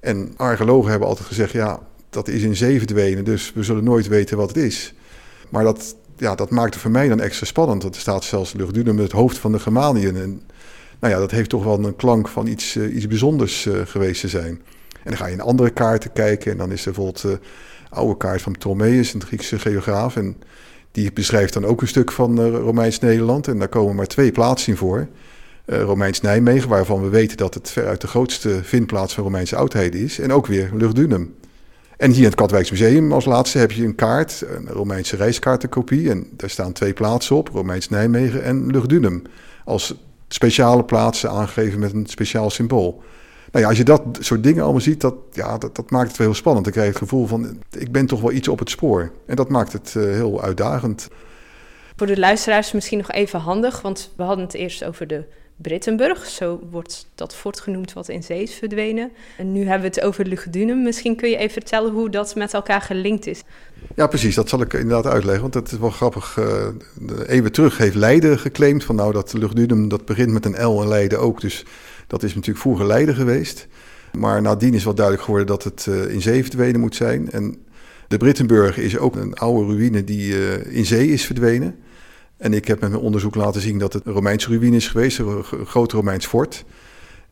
En 0.00 0.32
archeologen 0.36 0.90
hebben 0.90 1.08
altijd 1.08 1.28
gezegd, 1.28 1.52
ja, 1.52 1.80
dat 2.10 2.28
is 2.28 2.42
in 2.42 2.56
zee 2.56 2.78
verdwenen, 2.78 3.24
dus 3.24 3.52
we 3.52 3.62
zullen 3.62 3.84
nooit 3.84 4.08
weten 4.08 4.36
wat 4.36 4.48
het 4.48 4.56
is. 4.56 4.94
Maar 5.48 5.64
dat, 5.64 5.96
ja, 6.16 6.34
dat 6.34 6.50
maakte 6.50 6.78
voor 6.78 6.90
mij 6.90 7.08
dan 7.08 7.20
extra 7.20 7.46
spannend. 7.46 7.82
Want 7.82 7.94
er 7.94 8.00
staat 8.00 8.24
zelfs 8.24 8.52
Luchtdunum 8.52 8.98
het 8.98 9.12
hoofd 9.12 9.38
van 9.38 9.52
de 9.52 9.58
Germaniën. 9.58 10.16
En 10.16 10.42
nou 10.98 11.12
ja, 11.12 11.18
dat 11.18 11.30
heeft 11.30 11.50
toch 11.50 11.64
wel 11.64 11.84
een 11.84 11.96
klank 11.96 12.28
van 12.28 12.46
iets, 12.46 12.76
uh, 12.76 12.94
iets 12.94 13.06
bijzonders 13.06 13.66
uh, 13.66 13.74
geweest 13.84 14.20
te 14.20 14.28
zijn. 14.28 14.62
En 14.92 15.12
dan 15.12 15.16
ga 15.16 15.26
je 15.26 15.32
in 15.32 15.40
andere 15.40 15.70
kaarten 15.70 16.12
kijken. 16.12 16.52
En 16.52 16.58
dan 16.58 16.72
is 16.72 16.86
er 16.86 16.92
bijvoorbeeld 16.92 17.22
de 17.22 17.28
uh, 17.28 17.98
oude 17.98 18.16
kaart 18.16 18.42
van 18.42 18.52
Ptolemeus, 18.52 19.14
een 19.14 19.22
Griekse 19.22 19.58
geograaf. 19.58 20.16
En 20.16 20.36
die 20.92 21.12
beschrijft 21.12 21.52
dan 21.52 21.64
ook 21.64 21.80
een 21.80 21.88
stuk 21.88 22.12
van 22.12 22.48
Romeins-Nederland. 22.48 23.48
En 23.48 23.58
daar 23.58 23.68
komen 23.68 23.94
maar 23.94 24.06
twee 24.06 24.32
plaatsen 24.32 24.72
in 24.72 24.78
voor. 24.78 25.08
Romeins-Nijmegen, 25.66 26.68
waarvan 26.68 27.02
we 27.02 27.08
weten 27.08 27.36
dat 27.36 27.54
het 27.54 27.70
veruit 27.70 28.00
de 28.00 28.06
grootste 28.06 28.60
vindplaats 28.62 29.14
van 29.14 29.24
Romeinse 29.24 29.56
oudheid 29.56 29.94
is. 29.94 30.18
En 30.18 30.32
ook 30.32 30.46
weer 30.46 30.70
Luchtdunum. 30.74 31.34
En 31.96 32.10
hier 32.10 32.18
in 32.18 32.24
het 32.24 32.34
Katwijksmuseum 32.34 33.12
als 33.12 33.24
laatste 33.24 33.58
heb 33.58 33.72
je 33.72 33.84
een 33.84 33.94
kaart, 33.94 34.44
een 34.48 34.68
Romeinse 34.68 35.16
reiskaartenkopie. 35.16 36.10
En 36.10 36.26
daar 36.30 36.50
staan 36.50 36.72
twee 36.72 36.92
plaatsen 36.92 37.36
op, 37.36 37.48
Romeins 37.48 37.88
Nijmegen 37.88 38.42
en 38.42 38.66
Lugdunum. 38.66 39.22
Als 39.64 39.94
speciale 40.28 40.84
plaatsen 40.84 41.30
aangegeven 41.30 41.78
met 41.78 41.92
een 41.92 42.06
speciaal 42.06 42.50
symbool. 42.50 43.02
Nou 43.52 43.64
ja, 43.64 43.68
als 43.68 43.78
je 43.78 43.84
dat 43.84 44.02
soort 44.20 44.42
dingen 44.42 44.62
allemaal 44.62 44.80
ziet, 44.80 45.00
dat, 45.00 45.14
ja, 45.32 45.58
dat, 45.58 45.76
dat 45.76 45.90
maakt 45.90 46.08
het 46.08 46.16
wel 46.16 46.26
heel 46.26 46.36
spannend. 46.36 46.64
Dan 46.64 46.72
krijg 46.72 46.86
je 46.88 46.92
het 46.92 47.02
gevoel 47.02 47.26
van, 47.26 47.62
ik 47.70 47.92
ben 47.92 48.06
toch 48.06 48.20
wel 48.20 48.32
iets 48.32 48.48
op 48.48 48.58
het 48.58 48.70
spoor. 48.70 49.12
En 49.26 49.36
dat 49.36 49.48
maakt 49.48 49.72
het 49.72 49.94
uh, 49.96 50.02
heel 50.02 50.42
uitdagend. 50.42 51.08
Voor 51.96 52.06
de 52.06 52.18
luisteraars 52.18 52.72
misschien 52.72 52.98
nog 52.98 53.10
even 53.10 53.40
handig, 53.40 53.80
want 53.82 54.12
we 54.16 54.22
hadden 54.22 54.44
het 54.44 54.54
eerst 54.54 54.84
over 54.84 55.06
de 55.06 55.24
Brittenburg. 55.56 56.26
Zo 56.26 56.60
wordt 56.70 57.06
dat 57.14 57.34
voortgenoemd 57.34 57.92
wat 57.92 58.08
in 58.08 58.22
zee 58.22 58.42
is 58.42 58.54
verdwenen. 58.54 59.10
En 59.36 59.52
nu 59.52 59.60
hebben 59.60 59.80
we 59.90 59.96
het 59.96 60.00
over 60.00 60.26
Lugdunum. 60.26 60.82
Misschien 60.82 61.16
kun 61.16 61.30
je 61.30 61.36
even 61.36 61.52
vertellen 61.52 61.92
hoe 61.92 62.10
dat 62.10 62.34
met 62.34 62.54
elkaar 62.54 62.80
gelinkt 62.80 63.26
is. 63.26 63.42
Ja, 63.94 64.06
precies. 64.06 64.34
Dat 64.34 64.48
zal 64.48 64.60
ik 64.60 64.72
inderdaad 64.72 65.12
uitleggen. 65.12 65.42
Want 65.42 65.54
het 65.54 65.72
is 65.72 65.78
wel 65.78 65.90
grappig. 65.90 66.38
Even 67.26 67.52
terug 67.52 67.78
heeft 67.78 67.94
Leiden 67.94 68.38
geclaimd 68.38 68.84
van 68.84 68.96
nou 68.96 69.12
dat 69.12 69.32
Lugdunum 69.32 69.88
dat 69.88 70.04
begint 70.04 70.30
met 70.30 70.44
een 70.44 70.64
L 70.64 70.82
en 70.82 70.88
Leiden 70.88 71.20
ook. 71.20 71.40
Dus 71.40 71.64
dat 72.06 72.22
is 72.22 72.34
natuurlijk 72.34 72.60
vroeger 72.60 72.86
Leiden 72.86 73.14
geweest. 73.14 73.66
Maar 74.18 74.42
nadien 74.42 74.74
is 74.74 74.84
wel 74.84 74.94
duidelijk 74.94 75.24
geworden 75.24 75.48
dat 75.48 75.64
het 75.64 75.86
uh, 75.88 76.12
in 76.12 76.22
zee 76.22 76.42
verdwenen 76.42 76.80
moet 76.80 76.94
zijn. 76.94 77.30
En 77.30 77.56
de 78.08 78.16
Brittenburg 78.16 78.78
is 78.78 78.98
ook 78.98 79.16
een 79.16 79.34
oude 79.34 79.74
ruïne 79.74 80.04
die 80.04 80.32
uh, 80.32 80.76
in 80.76 80.86
zee 80.86 81.08
is 81.08 81.24
verdwenen. 81.24 81.76
En 82.36 82.54
ik 82.54 82.66
heb 82.66 82.80
met 82.80 82.90
mijn 82.90 83.02
onderzoek 83.02 83.34
laten 83.34 83.60
zien 83.60 83.78
dat 83.78 83.92
het 83.92 84.06
een 84.06 84.12
Romeinse 84.12 84.48
ruïne 84.48 84.76
is 84.76 84.88
geweest, 84.88 85.18
een 85.18 85.44
groot 85.44 85.92
Romeins 85.92 86.26
fort. 86.26 86.64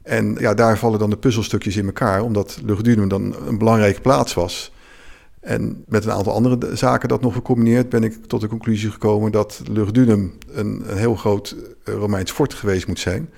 En 0.02 0.36
ja, 0.38 0.54
daar 0.54 0.78
vallen 0.78 0.98
dan 0.98 1.10
de 1.10 1.16
puzzelstukjes 1.16 1.76
in 1.76 1.86
elkaar, 1.86 2.22
omdat 2.22 2.60
Lugdunum 2.64 3.08
dan 3.08 3.34
een 3.46 3.58
belangrijke 3.58 4.00
plaats 4.00 4.34
was. 4.34 4.72
En 5.40 5.84
met 5.88 6.04
een 6.04 6.12
aantal 6.12 6.32
andere 6.32 6.76
zaken 6.76 7.08
dat 7.08 7.20
nog 7.20 7.34
gecombineerd 7.34 7.88
ben 7.88 8.04
ik 8.04 8.24
tot 8.26 8.40
de 8.40 8.46
conclusie 8.46 8.90
gekomen 8.90 9.32
dat 9.32 9.62
Lugdunum 9.70 10.38
een, 10.52 10.82
een 10.86 10.96
heel 10.96 11.14
groot 11.14 11.56
eh, 11.84 11.94
Romeins 11.94 12.30
fort 12.30 12.54
geweest 12.54 12.86
moet 12.86 12.98
zijn. 12.98 13.30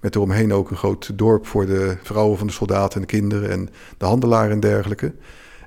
Met 0.00 0.14
eromheen 0.14 0.52
ook 0.52 0.70
een 0.70 0.76
groot 0.76 1.18
dorp 1.18 1.46
voor 1.46 1.66
de 1.66 1.96
vrouwen 2.02 2.38
van 2.38 2.46
de 2.46 2.52
soldaten 2.52 2.94
en 2.94 3.00
de 3.00 3.06
kinderen 3.06 3.50
en 3.50 3.68
de 3.98 4.04
handelaren 4.04 4.50
en 4.50 4.60
dergelijke. 4.60 5.12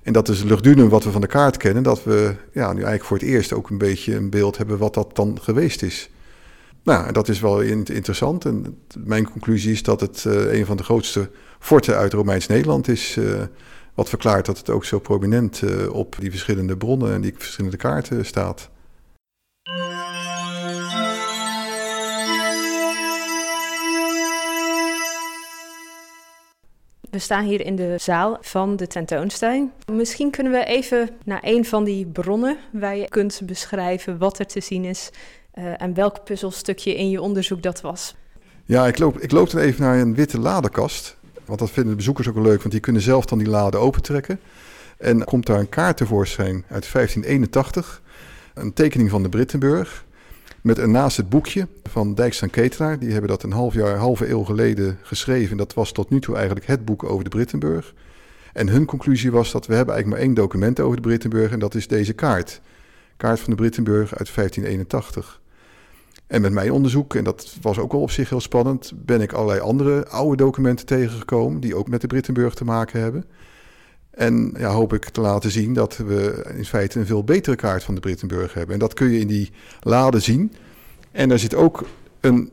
En 0.03 0.13
dat 0.13 0.29
is 0.29 0.43
Lugdunum 0.43 0.89
wat 0.89 1.03
we 1.03 1.11
van 1.11 1.21
de 1.21 1.27
kaart 1.27 1.57
kennen, 1.57 1.83
dat 1.83 2.03
we 2.03 2.35
ja, 2.51 2.67
nu 2.67 2.73
eigenlijk 2.73 3.03
voor 3.03 3.17
het 3.17 3.25
eerst 3.25 3.53
ook 3.53 3.69
een 3.69 3.77
beetje 3.77 4.15
een 4.15 4.29
beeld 4.29 4.57
hebben 4.57 4.77
wat 4.77 4.93
dat 4.93 5.15
dan 5.15 5.37
geweest 5.41 5.81
is. 5.81 6.09
Nou, 6.83 7.11
dat 7.11 7.27
is 7.29 7.39
wel 7.39 7.61
interessant. 7.61 8.45
En 8.45 8.77
mijn 8.97 9.31
conclusie 9.31 9.71
is 9.71 9.83
dat 9.83 10.01
het 10.01 10.23
uh, 10.27 10.53
een 10.53 10.65
van 10.65 10.77
de 10.77 10.83
grootste 10.83 11.29
forten 11.59 11.95
uit 11.95 12.13
Romeins 12.13 12.47
Nederland 12.47 12.87
is. 12.87 13.15
Uh, 13.15 13.41
wat 13.93 14.09
verklaart 14.09 14.45
dat 14.45 14.57
het 14.57 14.69
ook 14.69 14.85
zo 14.85 14.99
prominent 14.99 15.61
uh, 15.61 15.93
op 15.93 16.15
die 16.19 16.29
verschillende 16.29 16.77
bronnen 16.77 17.13
en 17.13 17.21
die 17.21 17.33
verschillende 17.37 17.77
kaarten 17.77 18.25
staat. 18.25 18.69
We 27.13 27.19
staan 27.19 27.45
hier 27.45 27.65
in 27.65 27.75
de 27.75 27.95
zaal 27.97 28.37
van 28.41 28.75
de 28.75 28.87
tentoonstelling. 28.87 29.71
Misschien 29.91 30.31
kunnen 30.31 30.51
we 30.51 30.65
even 30.65 31.09
naar 31.25 31.39
een 31.41 31.65
van 31.65 31.83
die 31.83 32.05
bronnen 32.05 32.57
waar 32.71 32.97
je 32.97 33.09
kunt 33.09 33.41
beschrijven 33.45 34.17
wat 34.17 34.39
er 34.39 34.45
te 34.45 34.61
zien 34.61 34.85
is 34.85 35.09
uh, 35.55 35.81
en 35.81 35.93
welk 35.93 36.23
puzzelstukje 36.23 36.95
in 36.95 37.09
je 37.09 37.21
onderzoek 37.21 37.61
dat 37.61 37.81
was. 37.81 38.15
Ja, 38.65 38.87
ik 38.87 38.99
loop, 38.99 39.19
ik 39.19 39.31
loop 39.31 39.49
dan 39.49 39.61
even 39.61 39.81
naar 39.81 39.99
een 39.99 40.15
witte 40.15 40.39
ladekast. 40.39 41.17
Want 41.45 41.59
dat 41.59 41.71
vinden 41.71 41.91
de 41.91 41.97
bezoekers 41.97 42.27
ook 42.27 42.35
wel 42.35 42.43
leuk, 42.43 42.59
want 42.59 42.71
die 42.71 42.79
kunnen 42.79 43.01
zelf 43.01 43.25
dan 43.25 43.37
die 43.37 43.49
lade 43.49 43.77
opentrekken. 43.77 44.39
En 44.97 45.23
komt 45.23 45.45
daar 45.45 45.59
een 45.59 45.69
kaart 45.69 45.97
tevoorschijn 45.97 46.55
uit 46.55 46.91
1581. 46.91 48.01
Een 48.53 48.73
tekening 48.73 49.09
van 49.09 49.23
de 49.23 49.29
Brittenburg. 49.29 50.05
Met 50.63 50.79
ernaast 50.79 51.17
het 51.17 51.29
boekje 51.29 51.67
van 51.83 52.15
Dijkstra 52.15 52.47
Ketelaar. 52.47 52.99
Die 52.99 53.11
hebben 53.11 53.29
dat 53.29 53.43
een 53.43 53.51
half 53.51 53.73
jaar, 53.73 53.97
halve 53.97 54.29
eeuw 54.29 54.43
geleden 54.43 54.97
geschreven. 55.01 55.51
En 55.51 55.57
dat 55.57 55.73
was 55.73 55.91
tot 55.91 56.09
nu 56.09 56.19
toe 56.19 56.35
eigenlijk 56.35 56.65
het 56.65 56.85
boek 56.85 57.03
over 57.03 57.23
de 57.23 57.29
Brittenburg. 57.29 57.93
En 58.53 58.67
hun 58.67 58.85
conclusie 58.85 59.31
was 59.31 59.51
dat 59.51 59.65
we 59.65 59.75
hebben 59.75 59.93
eigenlijk 59.93 60.21
maar 60.21 60.29
één 60.29 60.43
document 60.43 60.79
over 60.79 60.95
de 60.95 61.01
Brittenburg. 61.01 61.51
En 61.51 61.59
dat 61.59 61.75
is 61.75 61.87
deze 61.87 62.13
kaart. 62.13 62.61
Kaart 63.17 63.39
van 63.39 63.49
de 63.49 63.55
Brittenburg 63.55 64.15
uit 64.15 64.35
1581. 64.35 65.41
En 66.27 66.41
met 66.41 66.51
mijn 66.51 66.71
onderzoek, 66.71 67.15
en 67.15 67.23
dat 67.23 67.57
was 67.61 67.77
ook 67.77 67.91
wel 67.91 68.01
op 68.01 68.11
zich 68.11 68.29
heel 68.29 68.41
spannend, 68.41 68.91
ben 68.95 69.21
ik 69.21 69.33
allerlei 69.33 69.59
andere 69.59 70.07
oude 70.07 70.37
documenten 70.37 70.85
tegengekomen 70.85 71.59
die 71.59 71.75
ook 71.75 71.87
met 71.87 72.01
de 72.01 72.07
Brittenburg 72.07 72.53
te 72.53 72.65
maken 72.65 72.99
hebben. 72.99 73.25
En 74.13 74.53
ja, 74.57 74.69
hoop 74.69 74.93
ik 74.93 75.09
te 75.09 75.21
laten 75.21 75.51
zien 75.51 75.73
dat 75.73 75.97
we 75.97 76.45
in 76.55 76.65
feite 76.65 76.99
een 76.99 77.05
veel 77.05 77.23
betere 77.23 77.55
kaart 77.55 77.83
van 77.83 77.95
de 77.95 78.01
Brittenburg 78.01 78.53
hebben. 78.53 78.73
En 78.73 78.79
dat 78.79 78.93
kun 78.93 79.11
je 79.11 79.19
in 79.19 79.27
die 79.27 79.51
lade 79.81 80.19
zien. 80.19 80.53
En 81.11 81.29
daar 81.29 81.39
zit 81.39 81.55
ook 81.55 81.85
een 82.19 82.51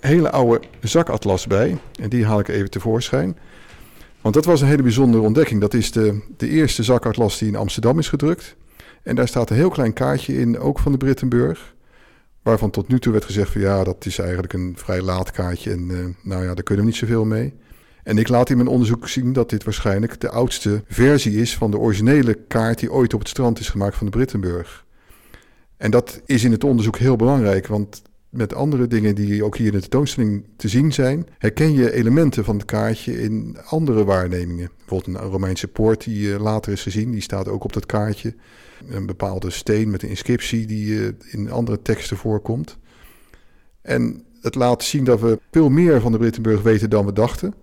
hele 0.00 0.30
oude 0.30 0.60
zakatlas 0.80 1.46
bij. 1.46 1.78
En 2.00 2.08
die 2.08 2.24
haal 2.24 2.40
ik 2.40 2.48
even 2.48 2.70
tevoorschijn. 2.70 3.36
Want 4.20 4.34
dat 4.34 4.44
was 4.44 4.60
een 4.60 4.66
hele 4.66 4.82
bijzondere 4.82 5.22
ontdekking. 5.22 5.60
Dat 5.60 5.74
is 5.74 5.92
de, 5.92 6.20
de 6.36 6.48
eerste 6.48 6.82
zakatlas 6.82 7.38
die 7.38 7.48
in 7.48 7.56
Amsterdam 7.56 7.98
is 7.98 8.08
gedrukt. 8.08 8.56
En 9.02 9.16
daar 9.16 9.28
staat 9.28 9.50
een 9.50 9.56
heel 9.56 9.70
klein 9.70 9.92
kaartje 9.92 10.38
in, 10.38 10.58
ook 10.58 10.78
van 10.78 10.92
de 10.92 10.98
Brittenburg. 10.98 11.74
Waarvan 12.42 12.70
tot 12.70 12.88
nu 12.88 12.98
toe 12.98 13.12
werd 13.12 13.24
gezegd 13.24 13.50
van 13.50 13.60
ja, 13.60 13.84
dat 13.84 14.06
is 14.06 14.18
eigenlijk 14.18 14.52
een 14.52 14.72
vrij 14.76 15.02
laat 15.02 15.30
kaartje. 15.30 15.70
En 15.70 15.88
uh, 15.90 15.98
nou 16.22 16.44
ja, 16.44 16.54
daar 16.54 16.64
kunnen 16.64 16.84
we 16.84 16.90
niet 16.90 17.00
zoveel 17.00 17.24
mee. 17.24 17.54
En 18.02 18.18
ik 18.18 18.28
laat 18.28 18.50
in 18.50 18.56
mijn 18.56 18.68
onderzoek 18.68 19.08
zien 19.08 19.32
dat 19.32 19.50
dit 19.50 19.64
waarschijnlijk 19.64 20.20
de 20.20 20.30
oudste 20.30 20.82
versie 20.86 21.40
is 21.40 21.56
van 21.56 21.70
de 21.70 21.78
originele 21.78 22.34
kaart 22.34 22.78
die 22.78 22.92
ooit 22.92 23.14
op 23.14 23.20
het 23.20 23.28
strand 23.28 23.58
is 23.58 23.68
gemaakt 23.68 23.96
van 23.96 24.06
de 24.06 24.12
Brittenburg. 24.12 24.84
En 25.76 25.90
dat 25.90 26.20
is 26.26 26.44
in 26.44 26.52
het 26.52 26.64
onderzoek 26.64 26.96
heel 26.96 27.16
belangrijk, 27.16 27.66
want 27.66 28.02
met 28.28 28.54
andere 28.54 28.86
dingen 28.86 29.14
die 29.14 29.44
ook 29.44 29.56
hier 29.56 29.66
in 29.66 29.72
de 29.72 29.80
tentoonstelling 29.80 30.44
te 30.56 30.68
zien 30.68 30.92
zijn, 30.92 31.26
herken 31.38 31.72
je 31.72 31.92
elementen 31.92 32.44
van 32.44 32.56
het 32.56 32.64
kaartje 32.64 33.22
in 33.22 33.56
andere 33.64 34.04
waarnemingen. 34.04 34.70
Bijvoorbeeld 34.78 35.16
een 35.16 35.30
Romeinse 35.30 35.68
poort 35.68 36.04
die 36.04 36.34
eh, 36.34 36.40
later 36.40 36.72
is 36.72 36.82
gezien, 36.82 37.10
die 37.10 37.20
staat 37.20 37.48
ook 37.48 37.64
op 37.64 37.72
dat 37.72 37.86
kaartje. 37.86 38.34
Een 38.88 39.06
bepaalde 39.06 39.50
steen 39.50 39.90
met 39.90 40.02
een 40.02 40.08
inscriptie 40.08 40.66
die 40.66 41.00
eh, 41.00 41.12
in 41.30 41.50
andere 41.50 41.82
teksten 41.82 42.16
voorkomt. 42.16 42.78
En 43.82 44.24
het 44.40 44.54
laat 44.54 44.82
zien 44.82 45.04
dat 45.04 45.20
we 45.20 45.38
veel 45.50 45.68
meer 45.68 46.00
van 46.00 46.12
de 46.12 46.18
Brittenburg 46.18 46.62
weten 46.62 46.90
dan 46.90 47.06
we 47.06 47.12
dachten. 47.12 47.54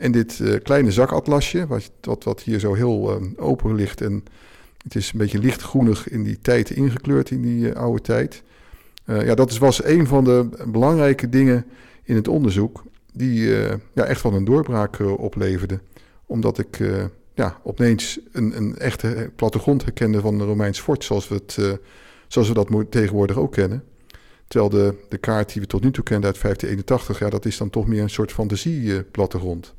En 0.00 0.12
dit 0.12 0.38
uh, 0.38 0.54
kleine 0.62 0.90
zakatlasje, 0.90 1.66
wat, 1.66 2.24
wat, 2.24 2.42
hier 2.42 2.58
zo 2.58 2.74
heel 2.74 3.20
uh, 3.20 3.26
open 3.36 3.74
ligt 3.74 4.00
en 4.00 4.24
het 4.82 4.94
is 4.94 5.12
een 5.12 5.18
beetje 5.18 5.38
lichtgroenig 5.38 6.08
in 6.08 6.22
die 6.22 6.38
tijd 6.38 6.70
ingekleurd, 6.70 7.30
in 7.30 7.42
die 7.42 7.68
uh, 7.68 7.72
oude 7.72 8.00
tijd. 8.00 8.42
ja, 9.04 9.34
dat 9.34 9.50
is, 9.50 9.58
was 9.58 9.84
een 9.84 10.06
van 10.06 10.24
de 10.24 10.48
belangrijke 10.66 11.28
dingen 11.28 11.66
in 12.02 12.14
het 12.14 12.28
onderzoek 12.28 12.84
die 13.12 13.48
ja, 13.92 14.04
echt 14.04 14.22
wel 14.22 14.32
een 14.32 14.44
doorbraak 14.44 14.98
opleverde. 15.16 15.80
Omdat 16.26 16.58
ik 16.58 16.78
ja, 17.34 17.60
opeens 17.62 18.18
een, 18.32 18.56
een 18.56 18.78
echte 18.78 19.30
plattegrond 19.36 19.82
herkende 19.82 20.20
van 20.20 20.40
een 20.40 20.46
Romeins 20.46 20.80
fort, 20.80 21.04
zoals 21.04 21.28
we, 21.28 21.34
het, 21.34 21.78
zoals 22.28 22.48
we 22.48 22.54
dat 22.54 22.90
tegenwoordig 22.90 23.36
ook 23.36 23.52
kennen. 23.52 23.84
Terwijl 24.46 24.70
de, 24.70 24.94
de 25.08 25.18
kaart 25.18 25.52
die 25.52 25.62
we 25.62 25.68
tot 25.68 25.82
nu 25.82 25.90
toe 25.90 26.04
kenden 26.04 26.26
uit 26.26 26.42
1581, 26.42 27.18
ja, 27.18 27.30
dat 27.30 27.44
is 27.44 27.56
dan 27.56 27.70
toch 27.70 27.86
meer 27.86 28.02
een 28.02 28.10
soort 28.10 28.32
fantasieplattegrond. 28.32 29.74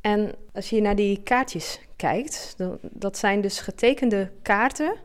En 0.00 0.34
als 0.52 0.70
je 0.70 0.80
naar 0.80 0.96
die 0.96 1.22
kaartjes 1.22 1.80
kijkt, 1.96 2.56
dat 2.80 3.18
zijn 3.18 3.40
dus 3.40 3.60
getekende 3.60 4.30
kaarten 4.42 4.96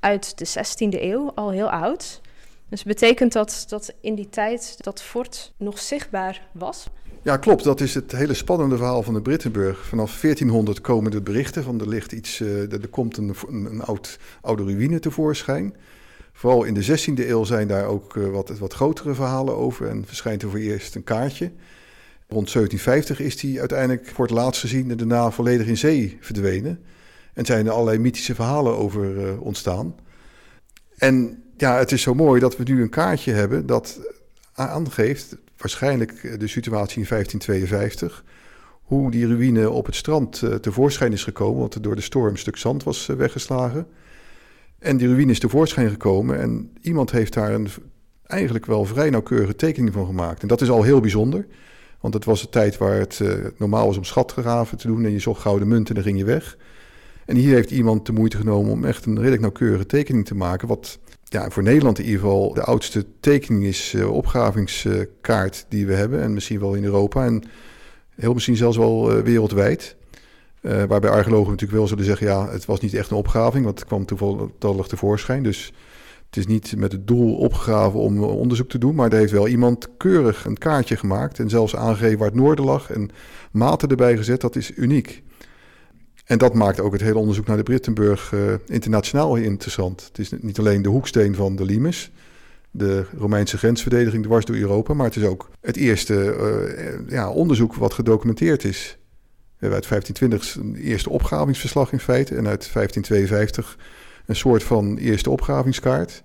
uit 0.00 0.38
de 0.38 0.46
16e 0.46 1.02
eeuw, 1.02 1.32
al 1.34 1.50
heel 1.50 1.70
oud. 1.70 2.20
Dus 2.68 2.82
betekent 2.82 3.32
dat 3.32 3.64
dat 3.68 3.94
in 4.00 4.14
die 4.14 4.28
tijd 4.28 4.76
dat 4.84 5.02
fort 5.02 5.52
nog 5.56 5.78
zichtbaar 5.78 6.48
was? 6.52 6.86
Ja, 7.22 7.36
klopt. 7.36 7.64
Dat 7.64 7.80
is 7.80 7.94
het 7.94 8.12
hele 8.12 8.34
spannende 8.34 8.76
verhaal 8.76 9.02
van 9.02 9.14
de 9.14 9.22
Brittenburg. 9.22 9.86
Vanaf 9.86 10.20
1400 10.20 10.80
komen 10.80 11.10
de 11.10 11.22
berichten 11.22 11.62
van 11.62 11.80
er 11.80 11.88
ligt 11.88 12.12
iets, 12.12 12.40
uh, 12.40 12.72
er 12.72 12.88
komt 12.88 13.16
een, 13.16 13.34
een, 13.48 13.82
oud, 13.82 14.18
oude 14.40 14.62
ruïne 14.62 14.98
tevoorschijn. 14.98 15.74
Vooral 16.32 16.64
in 16.64 16.74
de 16.74 16.84
16e 16.84 17.28
eeuw 17.28 17.44
zijn 17.44 17.68
daar 17.68 17.86
ook 17.86 18.14
uh, 18.14 18.28
wat, 18.28 18.58
wat 18.58 18.72
grotere 18.72 19.14
verhalen 19.14 19.56
over 19.56 19.88
en 19.88 20.06
verschijnt 20.06 20.42
er 20.42 20.50
voor 20.50 20.58
eerst 20.58 20.94
een 20.94 21.04
kaartje. 21.04 21.50
Rond 22.30 22.52
1750 22.52 23.20
is 23.20 23.42
hij 23.42 23.60
uiteindelijk 23.60 24.06
voor 24.06 24.24
het 24.24 24.34
laatst 24.34 24.60
gezien 24.60 24.90
en 24.90 24.96
daarna 24.96 25.30
volledig 25.30 25.66
in 25.66 25.76
zee 25.76 26.18
verdwenen. 26.20 26.84
En 27.34 27.46
zijn 27.46 27.66
er 27.66 27.72
allerlei 27.72 27.98
mythische 27.98 28.34
verhalen 28.34 28.76
over 28.76 29.16
uh, 29.16 29.40
ontstaan. 29.40 29.94
En 30.96 31.42
ja, 31.56 31.78
het 31.78 31.92
is 31.92 32.02
zo 32.02 32.14
mooi 32.14 32.40
dat 32.40 32.56
we 32.56 32.62
nu 32.62 32.82
een 32.82 32.90
kaartje 32.90 33.32
hebben 33.32 33.66
dat 33.66 34.00
aangeeft, 34.52 35.36
waarschijnlijk 35.56 36.22
de 36.40 36.46
situatie 36.46 37.00
in 37.00 37.06
1552, 37.08 38.24
hoe 38.82 39.10
die 39.10 39.26
ruïne 39.26 39.70
op 39.70 39.86
het 39.86 39.94
strand 39.94 40.42
uh, 40.42 40.54
tevoorschijn 40.54 41.12
is 41.12 41.24
gekomen, 41.24 41.60
want 41.60 41.74
er 41.74 41.82
door 41.82 41.96
de 41.96 42.00
storm 42.00 42.30
een 42.30 42.38
stuk 42.38 42.56
zand 42.56 42.82
was 42.82 43.06
weggeslagen. 43.06 43.86
En 44.78 44.96
die 44.96 45.08
ruïne 45.08 45.30
is 45.30 45.38
tevoorschijn 45.38 45.90
gekomen 45.90 46.40
en 46.40 46.72
iemand 46.80 47.10
heeft 47.10 47.32
daar 47.32 47.52
een 47.52 47.68
eigenlijk 48.22 48.66
wel 48.66 48.84
vrij 48.84 49.10
nauwkeurige 49.10 49.56
tekening 49.56 49.92
van 49.92 50.06
gemaakt. 50.06 50.42
En 50.42 50.48
dat 50.48 50.60
is 50.60 50.70
al 50.70 50.82
heel 50.82 51.00
bijzonder. 51.00 51.46
Want 52.00 52.14
het 52.14 52.24
was 52.24 52.42
een 52.42 52.48
tijd 52.48 52.78
waar 52.78 52.98
het 52.98 53.18
uh, 53.22 53.34
normaal 53.56 53.86
was 53.86 53.96
om 53.96 54.04
schatgraven 54.04 54.78
te 54.78 54.86
doen 54.86 55.04
en 55.04 55.12
je 55.12 55.18
zocht 55.18 55.40
gouden 55.40 55.68
munten 55.68 55.88
en 55.88 55.94
dan 55.94 56.10
ging 56.10 56.18
je 56.18 56.32
weg. 56.32 56.56
En 57.26 57.36
hier 57.36 57.54
heeft 57.54 57.70
iemand 57.70 58.06
de 58.06 58.12
moeite 58.12 58.36
genomen 58.36 58.72
om 58.72 58.84
echt 58.84 59.06
een 59.06 59.16
redelijk 59.16 59.40
nauwkeurige 59.40 59.86
tekening 59.86 60.26
te 60.26 60.34
maken. 60.34 60.68
Wat 60.68 60.98
ja, 61.24 61.50
voor 61.50 61.62
Nederland 61.62 61.98
in 61.98 62.04
ieder 62.04 62.20
geval 62.20 62.54
de 62.54 62.62
oudste 62.62 63.06
tekening 63.20 63.64
is, 63.64 63.92
uh, 63.92 64.20
die 65.68 65.86
we 65.86 65.94
hebben. 65.94 66.20
En 66.20 66.34
misschien 66.34 66.60
wel 66.60 66.74
in 66.74 66.84
Europa 66.84 67.24
en 67.24 67.42
heel 68.14 68.34
misschien 68.34 68.56
zelfs 68.56 68.76
wel 68.76 69.16
uh, 69.16 69.22
wereldwijd. 69.22 69.96
waarbij 70.60 71.10
archeologen 71.10 71.50
natuurlijk 71.50 71.78
wel 71.78 71.88
zullen 71.88 72.04
zeggen, 72.04 72.26
ja, 72.26 72.48
het 72.48 72.64
was 72.64 72.80
niet 72.80 72.94
echt 72.94 73.10
een 73.10 73.16
opgraving, 73.16 73.64
want 73.64 73.78
het 73.78 73.88
kwam 73.88 74.04
toevallig 74.04 74.86
tevoorschijn. 74.86 75.42
Dus 75.42 75.72
het 76.28 76.36
is 76.36 76.46
niet 76.46 76.76
met 76.76 76.92
het 76.92 77.06
doel 77.06 77.36
opgegraven 77.36 78.00
om 78.00 78.22
onderzoek 78.22 78.68
te 78.68 78.78
doen, 78.78 78.94
maar 78.94 79.12
er 79.12 79.18
heeft 79.18 79.32
wel 79.32 79.48
iemand 79.48 79.88
keurig 79.96 80.44
een 80.44 80.58
kaartje 80.58 80.96
gemaakt 80.96 81.38
en 81.38 81.48
zelfs 81.48 81.76
aangegeven 81.76 82.18
waar 82.18 82.28
het 82.28 82.36
noorden 82.36 82.64
lag 82.64 82.90
en 82.90 83.10
maten 83.50 83.88
erbij 83.88 84.16
gezet. 84.16 84.40
Dat 84.40 84.56
is 84.56 84.76
uniek. 84.76 85.22
En 86.24 86.38
dat 86.38 86.54
maakt 86.54 86.80
ook 86.80 86.92
het 86.92 87.00
hele 87.00 87.18
onderzoek 87.18 87.46
naar 87.46 87.56
de 87.56 87.62
Brittenburg 87.62 88.32
uh, 88.32 88.40
internationaal 88.66 89.36
interessant. 89.36 90.04
Het 90.08 90.18
is 90.18 90.32
niet 90.40 90.58
alleen 90.58 90.82
de 90.82 90.88
hoeksteen 90.88 91.34
van 91.34 91.56
de 91.56 91.64
Limes, 91.64 92.10
de 92.70 93.04
Romeinse 93.16 93.58
grensverdediging 93.58 94.24
dwars 94.24 94.44
door 94.44 94.56
Europa, 94.56 94.94
maar 94.94 95.06
het 95.06 95.16
is 95.16 95.24
ook 95.24 95.50
het 95.60 95.76
eerste 95.76 96.14
uh, 96.14 97.10
ja, 97.10 97.30
onderzoek 97.30 97.74
wat 97.74 97.94
gedocumenteerd 97.94 98.64
is. 98.64 98.98
We 99.58 99.66
hebben 99.66 99.78
uit 99.78 99.88
1520 99.88 100.54
een 100.54 100.90
eerste 100.90 101.10
opgavingsverslag 101.10 101.92
in 101.92 102.00
feite 102.00 102.34
en 102.34 102.46
uit 102.46 102.70
1552 102.72 103.78
een 104.28 104.36
soort 104.36 104.62
van 104.62 104.96
eerste 104.96 105.30
opgravingskaart. 105.30 106.22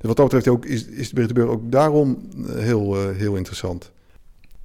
wat 0.00 0.16
dat 0.16 0.24
betreft 0.24 0.48
ook, 0.48 0.64
is, 0.64 0.86
is 0.86 1.08
de 1.08 1.14
Brittenburg 1.14 1.50
ook 1.50 1.72
daarom 1.72 2.28
eh, 2.46 2.54
heel, 2.54 2.96
uh, 2.96 3.16
heel 3.16 3.34
interessant. 3.34 3.90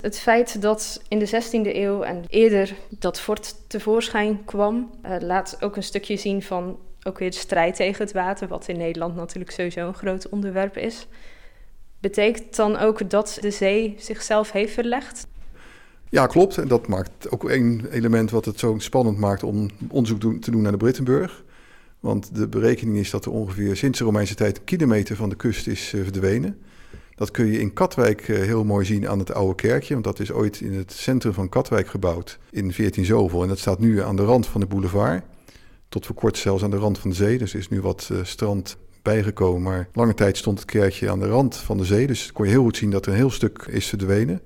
Het 0.01 0.19
feit 0.19 0.61
dat 0.61 1.01
in 1.07 1.19
de 1.19 1.27
16e 1.27 1.75
eeuw 1.75 2.01
en 2.01 2.23
eerder 2.27 2.75
dat 2.89 3.19
fort 3.19 3.55
tevoorschijn 3.67 4.45
kwam, 4.45 4.91
uh, 5.05 5.15
laat 5.19 5.57
ook 5.59 5.75
een 5.75 5.83
stukje 5.83 6.17
zien 6.17 6.41
van 6.43 6.77
ook 7.03 7.19
weer 7.19 7.31
de 7.31 7.37
strijd 7.37 7.75
tegen 7.75 8.03
het 8.03 8.13
water, 8.13 8.47
wat 8.47 8.67
in 8.67 8.77
Nederland 8.77 9.15
natuurlijk 9.15 9.51
sowieso 9.51 9.87
een 9.87 9.93
groot 9.93 10.29
onderwerp 10.29 10.77
is. 10.77 11.07
Betekent 11.99 12.55
dan 12.55 12.77
ook 12.77 13.09
dat 13.09 13.37
de 13.41 13.51
zee 13.51 13.95
zichzelf 13.97 14.51
heeft 14.51 14.73
verlegd? 14.73 15.27
Ja, 16.09 16.27
klopt. 16.27 16.57
En 16.57 16.67
dat 16.67 16.87
maakt 16.87 17.31
ook 17.31 17.49
één 17.49 17.91
element 17.91 18.31
wat 18.31 18.45
het 18.45 18.59
zo 18.59 18.75
spannend 18.77 19.17
maakt 19.17 19.43
om 19.43 19.69
onderzoek 19.89 20.41
te 20.41 20.51
doen 20.51 20.61
naar 20.61 20.71
de 20.71 20.77
Brittenburg. 20.77 21.43
Want 22.00 22.36
de 22.36 22.48
berekening 22.48 22.98
is 22.98 23.10
dat 23.10 23.25
er 23.25 23.32
ongeveer 23.32 23.75
sinds 23.75 23.98
de 23.98 24.03
Romeinse 24.03 24.36
tijd 24.36 24.58
een 24.58 24.63
kilometer 24.63 25.15
van 25.15 25.29
de 25.29 25.36
kust 25.36 25.68
is 25.68 25.94
uh, 25.94 26.03
verdwenen. 26.03 26.58
Dat 27.15 27.32
kun 27.32 27.46
je 27.46 27.60
in 27.60 27.74
Katwijk 27.74 28.27
uh, 28.27 28.38
heel 28.38 28.63
mooi 28.63 28.86
zien 28.86 29.10
aan 29.10 29.20
het 29.20 29.34
oude 29.34 29.56
kerkje. 29.56 29.94
Want 29.94 30.06
dat 30.06 30.20
is 30.20 30.32
ooit 30.32 30.62
in 30.62 30.74
het 30.74 30.91
centrum 30.91 31.34
van 31.34 31.50
Katwijk 31.50 31.88
gebouwd 31.88 32.39
in 32.51 32.74
14 32.74 33.06
zoveel. 33.06 33.41
En 33.41 33.48
dat 33.48 33.60
staat 33.60 33.79
nu 33.79 34.01
aan 34.01 34.15
de 34.15 34.24
rand 34.24 34.48
van 34.48 34.62
de 34.62 34.68
boulevard. 34.68 35.24
Tot 35.89 36.06
voor 36.06 36.15
kort 36.15 36.38
zelfs 36.38 36.63
aan 36.63 36.70
de 36.70 36.77
rand 36.77 37.00
van 37.00 37.10
de 37.10 37.15
zee. 37.15 37.38
Dus 37.38 37.53
er 37.53 37.60
is 37.60 37.70
nu 37.70 37.82
wat 37.82 38.10
uh, 38.12 38.20
strand 38.24 38.77
bijgekomen. 39.01 39.62
Maar 39.62 39.89
lange 39.94 40.13
tijd 40.13 40.38
stond 40.38 40.60
het 40.60 40.72
kerkje 40.72 41.10
aan 41.10 41.20
de 41.20 41.27
rand 41.27 41.56
van 41.56 41.77
de 41.77 41.86
zee. 41.86 42.08
Dus 42.08 42.32
kon 42.32 42.46
je 42.46 42.51
heel 42.51 42.63
goed 42.63 42.77
zien 42.77 42.91
dat 42.91 43.06
er 43.06 43.12
een 43.12 43.18
heel 43.18 43.32
stuk 43.32 43.65
is 43.70 43.88
verdwenen. 43.88 44.41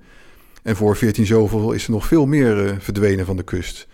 En 0.62 0.76
voor 0.76 0.96
14 0.96 1.26
zoveel 1.26 1.72
is 1.72 1.84
er 1.84 1.90
nog 1.90 2.06
veel 2.06 2.26
meer 2.26 2.76
verdwenen 2.80 3.26
van 3.26 3.36
de 3.36 3.42
kust. 3.42 3.86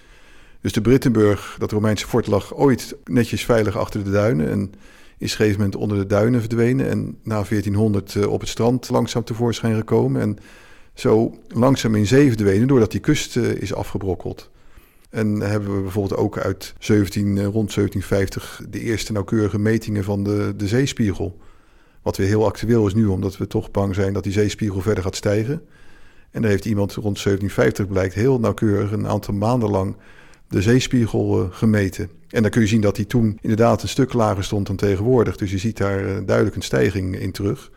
Dus 0.60 0.72
de 0.72 0.80
Brittenburg, 0.80 1.56
dat 1.58 1.72
Romeinse 1.72 2.06
fort, 2.06 2.26
lag 2.26 2.54
ooit 2.54 2.96
netjes 3.04 3.44
veilig 3.44 3.76
achter 3.76 4.04
de 4.04 4.10
duinen. 4.10 4.50
En 4.50 4.60
is 4.60 4.68
op 4.68 5.20
een 5.20 5.28
gegeven 5.28 5.58
moment 5.58 5.76
onder 5.76 5.98
de 5.98 6.06
duinen 6.06 6.40
verdwenen. 6.40 6.88
En 6.88 7.18
na 7.22 7.34
1400 7.34 8.14
uh, 8.14 8.32
op 8.32 8.40
het 8.40 8.48
strand 8.48 8.88
langzaam 8.88 9.24
tevoorschijn 9.24 9.76
gekomen. 9.76 10.20
En 10.20 10.38
zo 10.94 11.34
langzaam 11.48 11.94
in 11.94 12.06
zee 12.06 12.28
verdwenen 12.28 12.68
doordat 12.68 12.90
die 12.90 13.00
kust 13.00 13.36
is 13.36 13.74
afgebrokkeld. 13.74 14.50
En 15.10 15.40
hebben 15.40 15.76
we 15.76 15.82
bijvoorbeeld 15.82 16.20
ook 16.20 16.38
uit 16.38 16.74
17, 16.78 17.26
rond 17.26 17.74
1750 17.74 18.62
de 18.68 18.80
eerste 18.80 19.12
nauwkeurige 19.12 19.58
metingen 19.58 20.04
van 20.04 20.24
de, 20.24 20.54
de 20.56 20.68
zeespiegel. 20.68 21.38
Wat 22.02 22.16
weer 22.16 22.26
heel 22.26 22.46
actueel 22.46 22.86
is 22.86 22.94
nu, 22.94 23.06
omdat 23.06 23.36
we 23.36 23.46
toch 23.46 23.70
bang 23.70 23.94
zijn 23.94 24.12
dat 24.12 24.22
die 24.22 24.32
zeespiegel 24.32 24.80
verder 24.80 25.04
gaat 25.04 25.16
stijgen. 25.16 25.62
En 26.30 26.42
daar 26.42 26.50
heeft 26.50 26.64
iemand 26.64 26.92
rond 26.92 27.22
1750 27.22 27.88
blijkt 27.88 28.14
heel 28.14 28.40
nauwkeurig 28.40 28.92
een 28.92 29.06
aantal 29.06 29.34
maanden 29.34 29.70
lang 29.70 29.96
de 30.50 30.62
zeespiegel 30.62 31.48
gemeten. 31.50 32.10
En 32.28 32.42
dan 32.42 32.50
kun 32.50 32.60
je 32.60 32.66
zien 32.66 32.80
dat 32.80 32.96
hij 32.96 33.04
toen 33.04 33.38
inderdaad 33.40 33.82
een 33.82 33.88
stuk 33.88 34.12
lager 34.12 34.44
stond 34.44 34.66
dan 34.66 34.76
tegenwoordig. 34.76 35.36
Dus 35.36 35.50
je 35.50 35.58
ziet 35.58 35.76
daar 35.76 35.98
eh, 35.98 36.16
duidelijk 36.26 36.56
een 36.56 36.62
stijging 36.62 37.18
in 37.20 37.32
terug. 37.32 37.70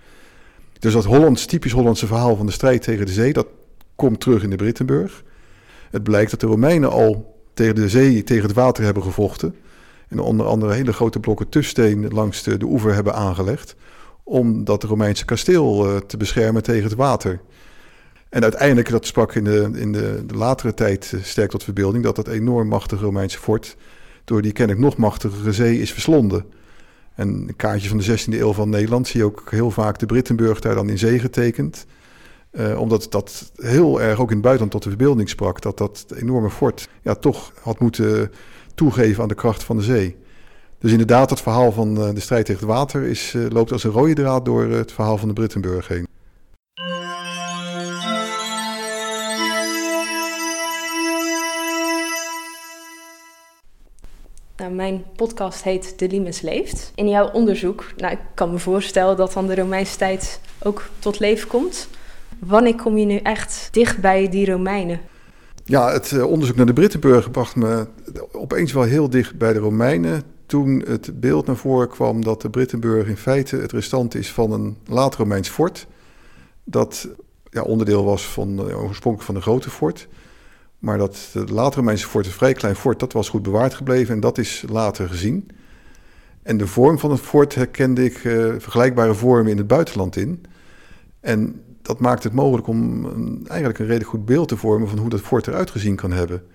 Dus 0.80 0.94
dat 0.94 1.06
Hollands, 1.06 1.46
typisch 1.46 1.72
Hollandse 1.72 2.08
verhaal 2.08 2.36
van 2.36 2.46
de 2.46 2.52
strijd 2.52 2.82
tegen 2.82 3.06
de 3.06 3.12
zee, 3.12 3.34
dat 3.34 3.48
komt 3.96 4.20
terug 4.20 4.44
in 4.44 4.50
de 4.50 4.56
Brittenburg. 4.56 5.24
Het 5.92 6.04
blijkt 6.04 6.32
dat 6.32 6.40
de 6.40 6.48
Romeinen 6.48 6.92
al 6.92 7.40
tegen 7.54 7.76
de 7.76 7.90
zee, 7.90 8.24
tegen 8.24 8.44
het 8.44 8.54
water 8.54 8.84
hebben 8.84 9.04
gevochten. 9.04 9.56
En 10.08 10.20
onder 10.20 10.46
andere 10.46 10.74
hele 10.74 10.94
grote 10.94 11.20
blokken 11.20 11.50
tussteen 11.50 12.08
langs 12.08 12.44
de, 12.44 12.58
de 12.58 12.66
oever 12.66 12.94
hebben 12.94 13.14
aangelegd. 13.14 13.76
Om 14.24 14.64
dat 14.64 14.84
Romeinse 14.84 15.26
kasteel 15.26 15.90
uh, 15.90 15.98
te 15.98 16.18
beschermen 16.18 16.64
tegen 16.64 16.84
het 16.84 16.96
water. 16.96 17.40
En 18.34 18.44
uiteindelijk, 18.44 18.90
dat 18.90 19.06
sprak 19.06 19.36
in 19.36 19.44
de, 19.44 19.70
in 19.74 19.92
de, 19.92 20.24
de 20.26 20.36
latere 20.36 20.74
tijd 20.74 21.12
uh, 21.16 21.24
sterk 21.24 21.50
tot 21.50 21.64
verbeelding, 21.64 22.04
dat 22.04 22.16
dat 22.16 22.28
enorm 22.28 22.68
machtige 22.68 23.04
Romeinse 23.04 23.40
fort 23.40 23.76
door 24.24 24.42
die 24.42 24.52
kennelijk 24.52 24.86
nog 24.86 24.98
machtigere 24.98 25.52
zee 25.52 25.80
is 25.80 25.92
verslonden. 25.92 26.46
En 27.16 27.28
een 27.28 27.56
kaartje 27.56 27.90
van 27.90 27.98
de 27.98 28.20
16e 28.20 28.40
eeuw 28.40 28.54
van 28.54 28.70
Nederland 28.70 29.08
zie 29.08 29.20
je 29.20 29.26
ook 29.26 29.48
heel 29.50 29.72
vaak 29.72 30.00
de 30.00 30.06
Brittenburg 30.06 30.60
daar 30.60 30.76
dan 30.76 30.90
in 30.90 30.98
zee 30.98 31.20
getekend. 31.20 31.86
Uh, 32.52 32.80
omdat 32.80 33.08
dat 33.10 33.52
heel 33.56 34.02
erg 34.02 34.20
ook 34.20 34.30
in 34.30 34.36
het 34.36 34.44
buitenland 34.44 34.72
tot 34.72 34.84
de 34.84 34.90
verbeelding 34.90 35.30
sprak. 35.30 35.62
Dat 35.62 35.78
dat 35.78 36.06
enorme 36.16 36.50
fort 36.50 36.90
ja, 37.02 37.16
toch 37.16 37.52
had 37.62 37.80
moeten 37.80 38.32
toegeven 38.76 39.22
aan 39.22 39.30
de 39.30 39.36
kracht 39.36 39.64
van 39.64 39.78
de 39.78 39.84
zee. 39.84 40.16
Dus 40.80 40.92
inderdaad, 40.92 41.30
het 41.30 41.42
verhaal 41.42 41.72
van 41.72 41.98
uh, 41.98 42.14
de 42.14 42.20
strijd 42.20 42.46
tegen 42.46 42.68
het 42.68 42.76
water 42.76 43.04
is, 43.04 43.36
loopt 43.50 43.72
als 43.72 43.84
een 43.84 43.92
rode 43.92 44.14
draad 44.14 44.46
door 44.46 44.64
het 44.64 44.92
verhaal 44.92 45.18
van 45.18 45.28
de 45.28 45.34
Brittenburg 45.34 45.88
heen. 45.88 46.08
Mijn 54.76 55.04
podcast 55.16 55.64
heet 55.64 56.00
De 56.00 56.08
Limes 56.08 56.42
Leeft. 56.42 56.92
In 56.96 57.10
jouw 57.10 57.32
onderzoek, 57.32 57.86
nou, 57.98 58.14
ik 58.14 58.20
kan 58.34 58.52
me 58.52 58.60
voorstellen 58.60 59.18
dat 59.18 59.34
dan 59.34 59.48
de 59.48 59.56
Romeinse 59.56 59.98
tijd 59.98 60.40
ook 60.64 60.90
tot 61.00 61.20
leven 61.20 61.48
komt. 61.48 61.88
Wanneer 62.40 62.76
kom 62.76 62.98
je 62.98 63.06
nu 63.06 63.18
echt 63.18 63.68
dicht 63.72 64.02
bij 64.02 64.30
die 64.30 64.52
Romeinen? 64.52 65.00
Ja, 65.66 65.92
het 65.92 66.12
uh, 66.12 66.26
onderzoek 66.26 66.56
naar 66.56 66.66
de 66.66 66.74
Brittenburg 66.74 67.32
bracht 67.32 67.56
me 67.56 67.88
opeens 68.32 68.74
wel 68.74 68.84
heel 68.84 69.10
dicht 69.10 69.38
bij 69.38 69.54
de 69.54 69.60
Romeinen. 69.60 70.24
Toen 70.46 70.84
het 70.88 71.20
beeld 71.20 71.46
naar 71.46 71.56
voren 71.56 71.90
kwam 71.90 72.24
dat 72.24 72.42
de 72.42 72.50
Brittenburg 72.50 73.08
in 73.08 73.18
feite 73.18 73.56
het 73.56 73.72
restant 73.72 74.16
is 74.16 74.32
van 74.32 74.52
een 74.52 74.78
laat 74.86 75.16
Romeins 75.16 75.50
fort. 75.50 75.88
Dat 76.64 77.08
ja, 77.50 77.62
onderdeel 77.62 78.04
was 78.04 78.26
van 78.26 78.68
uh, 78.68 78.84
oorspronkelijk 78.84 79.22
van 79.22 79.36
een 79.36 79.42
grote 79.42 79.70
fort. 79.70 80.08
Maar 80.84 80.98
dat 80.98 81.30
het 81.34 81.50
latere 81.50 81.80
Romeinse 81.80 82.08
fort, 82.08 82.26
een 82.26 82.32
vrij 82.32 82.54
klein 82.54 82.76
fort, 82.76 83.00
dat 83.00 83.14
was 83.14 83.30
goed 83.30 83.44
bewaard 83.44 83.74
gebleven 83.74 84.14
en 84.14 84.20
dat 84.20 84.38
is 84.38 84.64
later 84.70 85.08
gezien. 85.08 85.48
En 86.42 86.58
de 86.58 86.68
vorm 86.68 87.00
van 87.00 87.12
het 87.12 87.20
fort 87.20 87.56
herkende 87.56 88.04
ik 88.04 88.24
uh, 88.24 88.54
vergelijkbare 88.58 89.14
vormen 89.14 89.52
in 89.52 89.58
het 89.58 89.68
buitenland 89.68 90.16
in. 90.16 90.44
En 91.20 91.62
dat 91.82 92.00
maakt 92.00 92.24
het 92.24 92.34
mogelijk 92.34 92.68
om 92.68 93.06
eigenlijk 93.48 93.80
een 93.80 93.86
redelijk 93.86 94.10
goed 94.10 94.26
beeld 94.26 94.48
te 94.48 94.58
vormen 94.58 94.90
van 94.90 94.98
hoe 94.98 95.10
dat 95.10 95.22
fort 95.22 95.48
eruit 95.48 95.72
gezien 95.72 95.96
kan 95.96 96.12
hebben. 96.12 96.38
Nou, 96.38 96.48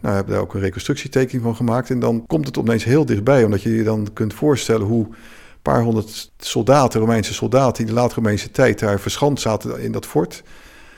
we 0.00 0.08
hebben 0.08 0.34
daar 0.34 0.42
ook 0.42 0.54
een 0.54 0.60
reconstructietekening 0.60 1.42
van 1.44 1.56
gemaakt. 1.56 1.90
En 1.90 2.00
dan 2.00 2.26
komt 2.26 2.46
het 2.46 2.58
opeens 2.58 2.84
heel 2.84 3.06
dichtbij, 3.06 3.44
omdat 3.44 3.62
je 3.62 3.74
je 3.74 3.84
dan 3.84 4.08
kunt 4.12 4.34
voorstellen 4.34 4.86
hoe 4.86 5.04
een 5.04 5.14
paar 5.62 5.82
honderd 5.82 6.32
soldaten, 6.38 7.00
Romeinse 7.00 7.34
soldaten, 7.34 7.82
in 7.82 7.88
de 7.88 8.00
late 8.00 8.14
Romeinse 8.14 8.50
tijd 8.50 8.78
daar 8.78 9.00
verschand 9.00 9.40
zaten 9.40 9.80
in 9.80 9.92
dat 9.92 10.06
fort. 10.06 10.42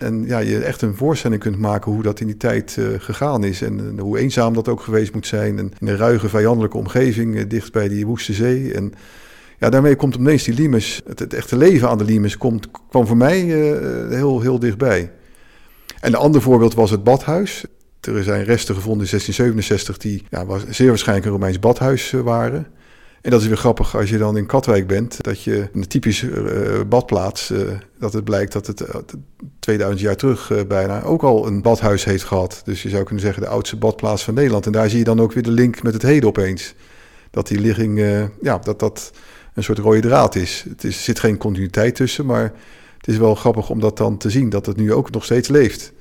En 0.05 0.25
ja, 0.27 0.39
je 0.39 0.59
echt 0.59 0.83
een 0.83 0.97
voorstelling 0.97 1.41
kunt 1.41 1.59
maken 1.59 1.93
hoe 1.93 2.03
dat 2.03 2.21
in 2.21 2.27
die 2.27 2.37
tijd 2.37 2.77
uh, 2.79 2.87
gegaan 2.99 3.45
is. 3.45 3.63
En 3.63 3.93
uh, 3.95 4.01
hoe 4.01 4.19
eenzaam 4.19 4.55
dat 4.55 4.69
ook 4.69 4.81
geweest 4.81 5.15
moet 5.15 5.27
zijn. 5.27 5.59
En 5.59 5.73
in 5.81 5.89
een 5.89 5.97
ruige, 5.97 6.29
vijandelijke 6.29 6.77
omgeving, 6.77 7.35
uh, 7.35 7.43
dicht 7.49 7.73
bij 7.73 7.89
die 7.89 8.07
woeste 8.07 8.33
zee. 8.33 8.75
En 8.75 8.93
ja, 9.59 9.71
daarmee 9.71 9.97
komt 9.97 10.15
ineens 10.15 10.45
die 10.45 10.55
Limes, 10.55 11.03
het, 11.07 11.19
het, 11.19 11.35
echte 11.35 11.57
leven 11.57 11.89
aan 11.89 11.99
de 11.99 12.05
Limes, 12.05 12.37
komt, 12.37 12.69
kwam 12.89 13.07
voor 13.07 13.17
mij 13.17 13.41
heel, 14.11 14.41
heel 14.41 14.59
dichtbij. 14.59 15.13
En 16.01 16.13
een 16.13 16.19
ander 16.19 16.43
voorbeeld 16.43 16.75
was 16.75 16.91
het 16.91 17.05
badhuis. 17.05 17.65
Er 18.01 18.23
zijn 18.23 18.45
resten 18.45 18.75
gevonden 18.75 19.05
in 19.05 19.11
1667 19.11 19.99
die 19.99 20.23
ja, 20.31 20.47
was 20.47 20.65
zeer 20.69 20.89
waarschijnlijk 20.89 21.27
een 21.27 21.33
Romeins 21.33 21.59
badhuis 21.59 22.11
waren. 22.11 22.67
En 23.25 23.31
dat 23.31 23.41
is 23.41 23.47
weer 23.47 23.57
grappig 23.57 23.97
als 23.97 24.11
je 24.11 24.19
dan 24.19 24.37
in 24.37 24.47
Katwijk 24.47 24.87
bent, 24.87 25.23
dat 25.23 25.43
je 25.43 25.69
een 25.73 25.89
typische 25.89 26.27
uh, 26.29 26.81
badplaats, 26.89 27.51
uh, 27.51 27.61
dat 27.99 28.13
het 28.13 28.25
blijkt 28.25 28.53
dat 28.53 28.67
het 28.67 28.81
uh, 28.81 28.89
2000 29.59 30.01
jaar 30.01 30.17
terug 30.17 30.67
bijna 30.67 31.03
ook 31.03 31.23
al 31.23 31.47
een 31.47 31.63
badhuis 31.63 32.05
heeft 32.05 32.25
gehad. 32.25 32.63
Dus 32.65 32.83
je 32.83 32.89
zou 32.89 33.05
kunnen 33.05 33.25
zeggen 33.25 33.43
de 33.43 33.49
oudste 33.49 33.77
badplaats 33.77 34.25
van 34.25 34.35
Nederland. 34.35 34.67
En 34.67 34.73
daar 34.73 34.89
zie 34.89 34.99
je 34.99 35.05
dan 35.05 35.21
ook 35.21 35.33
weer 35.33 35.43
de 35.43 35.51
link 35.51 35.83
met 35.83 35.93
het 35.93 36.03
heden 36.03 36.29
opeens. 36.29 36.75
Dat 37.31 37.47
die 37.47 37.61
ligging, 37.61 37.99
ja, 38.41 38.59
dat 38.59 38.79
dat 38.79 39.11
een 39.55 39.65
soort 39.65 39.79
rode 39.79 40.01
draad 40.01 40.35
is. 40.35 40.65
Het 40.69 40.85
is, 40.85 41.05
zit 41.05 41.19
geen 41.19 41.37
continuïteit 41.37 41.95
tussen, 41.95 42.27
maar 42.27 42.53
het 42.99 43.07
is 43.07 43.17
wel 43.17 43.35
grappig 43.35 43.71
om 43.71 43.81
dat 43.81 43.97
dan 43.97 44.17
te 44.17 44.31
zien, 44.31 44.49
dat 44.49 44.67
het 44.67 44.77
nu 44.77 44.93
ook 44.93 45.11
nog 45.11 45.25
steeds 45.25 45.49
leeft. 45.49 45.93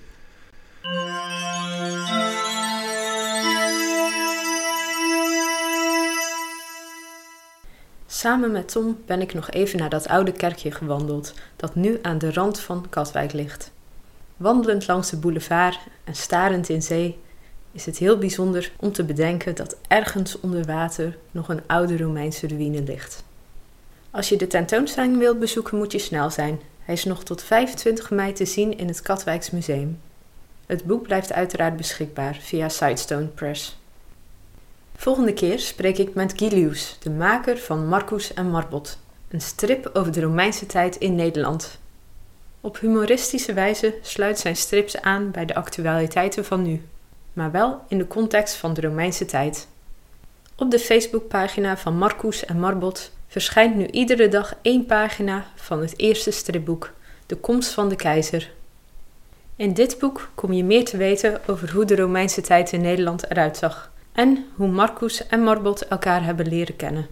Samen 8.24 8.52
met 8.52 8.72
Tom 8.72 8.98
ben 9.06 9.22
ik 9.22 9.34
nog 9.34 9.52
even 9.52 9.80
naar 9.80 9.90
dat 9.90 10.08
oude 10.08 10.32
kerkje 10.32 10.72
gewandeld, 10.72 11.34
dat 11.56 11.76
nu 11.76 12.00
aan 12.02 12.18
de 12.18 12.34
rand 12.34 12.60
van 12.60 12.86
Katwijk 12.90 13.34
ligt. 13.34 13.72
Wandelend 14.38 14.88
langs 14.88 15.10
de 15.10 15.18
boulevard 15.18 15.80
en 16.04 16.16
starend 16.16 16.70
in 16.70 16.82
zee 16.82 17.20
is 17.72 17.86
het 17.86 17.98
heel 17.98 18.18
bijzonder 18.18 18.72
om 18.80 18.92
te 18.92 19.04
bedenken 19.04 19.56
dat 19.56 19.78
ergens 19.88 20.40
onder 20.40 20.66
water 20.66 21.18
nog 21.32 21.50
een 21.50 21.62
oude 21.68 21.98
Romeinse 21.98 22.48
ruïne 22.48 22.84
ligt. 22.84 23.24
Als 24.12 24.30
je 24.30 24.38
de 24.38 24.48
tentoonstelling 24.48 25.18
wilt 25.18 25.40
bezoeken, 25.40 25.78
moet 25.78 25.92
je 25.92 26.00
snel 26.00 26.30
zijn. 26.30 26.60
Hij 26.80 26.94
is 26.94 27.04
nog 27.04 27.24
tot 27.24 27.44
25 27.44 28.10
mei 28.10 28.34
te 28.34 28.46
zien 28.46 28.78
in 28.78 28.88
het 28.88 29.02
Katwijks 29.02 29.50
Museum. 29.50 30.00
Het 30.66 30.84
boek 30.86 31.04
blijft 31.04 31.34
uiteraard 31.34 31.78
beschikbaar 31.78 32.38
via 32.42 32.70
Sidestone 32.70 33.26
Press. 33.26 33.82
Volgende 35.04 35.34
keer 35.34 35.60
spreek 35.60 35.98
ik 35.98 36.14
met 36.14 36.34
Gilius, 36.36 36.98
de 37.00 37.10
maker 37.10 37.58
van 37.58 37.88
Marcus 37.88 38.34
en 38.34 38.50
Marbot, 38.50 39.00
een 39.30 39.42
strip 39.42 39.90
over 39.94 40.12
de 40.12 40.22
Romeinse 40.22 40.66
tijd 40.66 40.96
in 40.96 41.16
Nederland. 41.16 41.80
Op 42.62 42.80
humoristische 42.80 43.54
wijze 43.54 43.94
sluit 44.02 44.40
zijn 44.40 44.56
strips 44.56 45.02
aan 45.02 45.32
bij 45.32 45.46
de 45.46 45.56
actualiteiten 45.56 46.46
van 46.46 46.62
nu, 46.62 46.82
maar 47.34 47.52
wel 47.52 47.82
in 47.88 47.98
de 47.98 48.08
context 48.08 48.56
van 48.56 48.74
de 48.74 48.82
Romeinse 48.82 49.26
tijd. 49.26 49.68
Op 50.56 50.72
de 50.72 50.80
Facebookpagina 50.80 51.78
van 51.78 51.98
Marcus 51.98 52.46
en 52.46 52.60
Marbot 52.60 53.12
verschijnt 53.28 53.76
nu 53.76 53.86
iedere 53.86 54.28
dag 54.28 54.56
één 54.62 54.86
pagina 54.86 55.46
van 55.56 55.82
het 55.82 56.00
eerste 56.00 56.32
stripboek, 56.32 56.92
De 57.26 57.36
Komst 57.36 57.72
van 57.72 57.90
de 57.90 57.96
Keizer. 57.96 58.52
In 59.56 59.74
dit 59.74 60.00
boek 60.00 60.30
kom 60.36 60.54
je 60.54 60.64
meer 60.64 60.86
te 60.86 60.98
weten 60.98 61.42
over 61.48 61.72
hoe 61.72 61.86
de 61.86 61.96
Romeinse 61.96 62.42
tijd 62.42 62.72
in 62.72 62.82
Nederland 62.82 63.30
eruit 63.30 63.58
zag 63.58 63.92
en 64.14 64.46
hoe 64.56 64.68
Marcus 64.68 65.28
en 65.28 65.44
Marbot 65.44 65.88
elkaar 65.88 66.24
hebben 66.24 66.48
leren 66.48 66.76
kennen. 66.76 67.08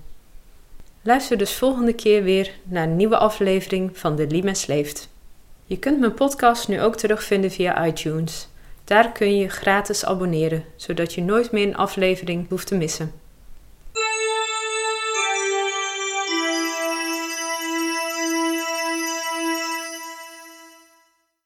Luister 1.01 1.37
dus 1.37 1.53
volgende 1.53 1.93
keer 1.93 2.23
weer 2.23 2.51
naar 2.63 2.83
een 2.83 2.95
nieuwe 2.95 3.17
aflevering 3.17 3.97
van 3.97 4.15
De 4.15 4.27
Limes 4.27 4.65
Leeft. 4.65 5.09
Je 5.65 5.77
kunt 5.77 5.99
mijn 5.99 6.13
podcast 6.13 6.67
nu 6.67 6.81
ook 6.81 6.95
terugvinden 6.95 7.51
via 7.51 7.85
iTunes. 7.85 8.47
Daar 8.83 9.11
kun 9.11 9.27
je 9.35 9.41
je 9.41 9.49
gratis 9.49 10.05
abonneren, 10.05 10.65
zodat 10.75 11.13
je 11.13 11.21
nooit 11.21 11.51
meer 11.51 11.67
een 11.67 11.75
aflevering 11.75 12.49
hoeft 12.49 12.67
te 12.67 12.75
missen. 12.75 13.11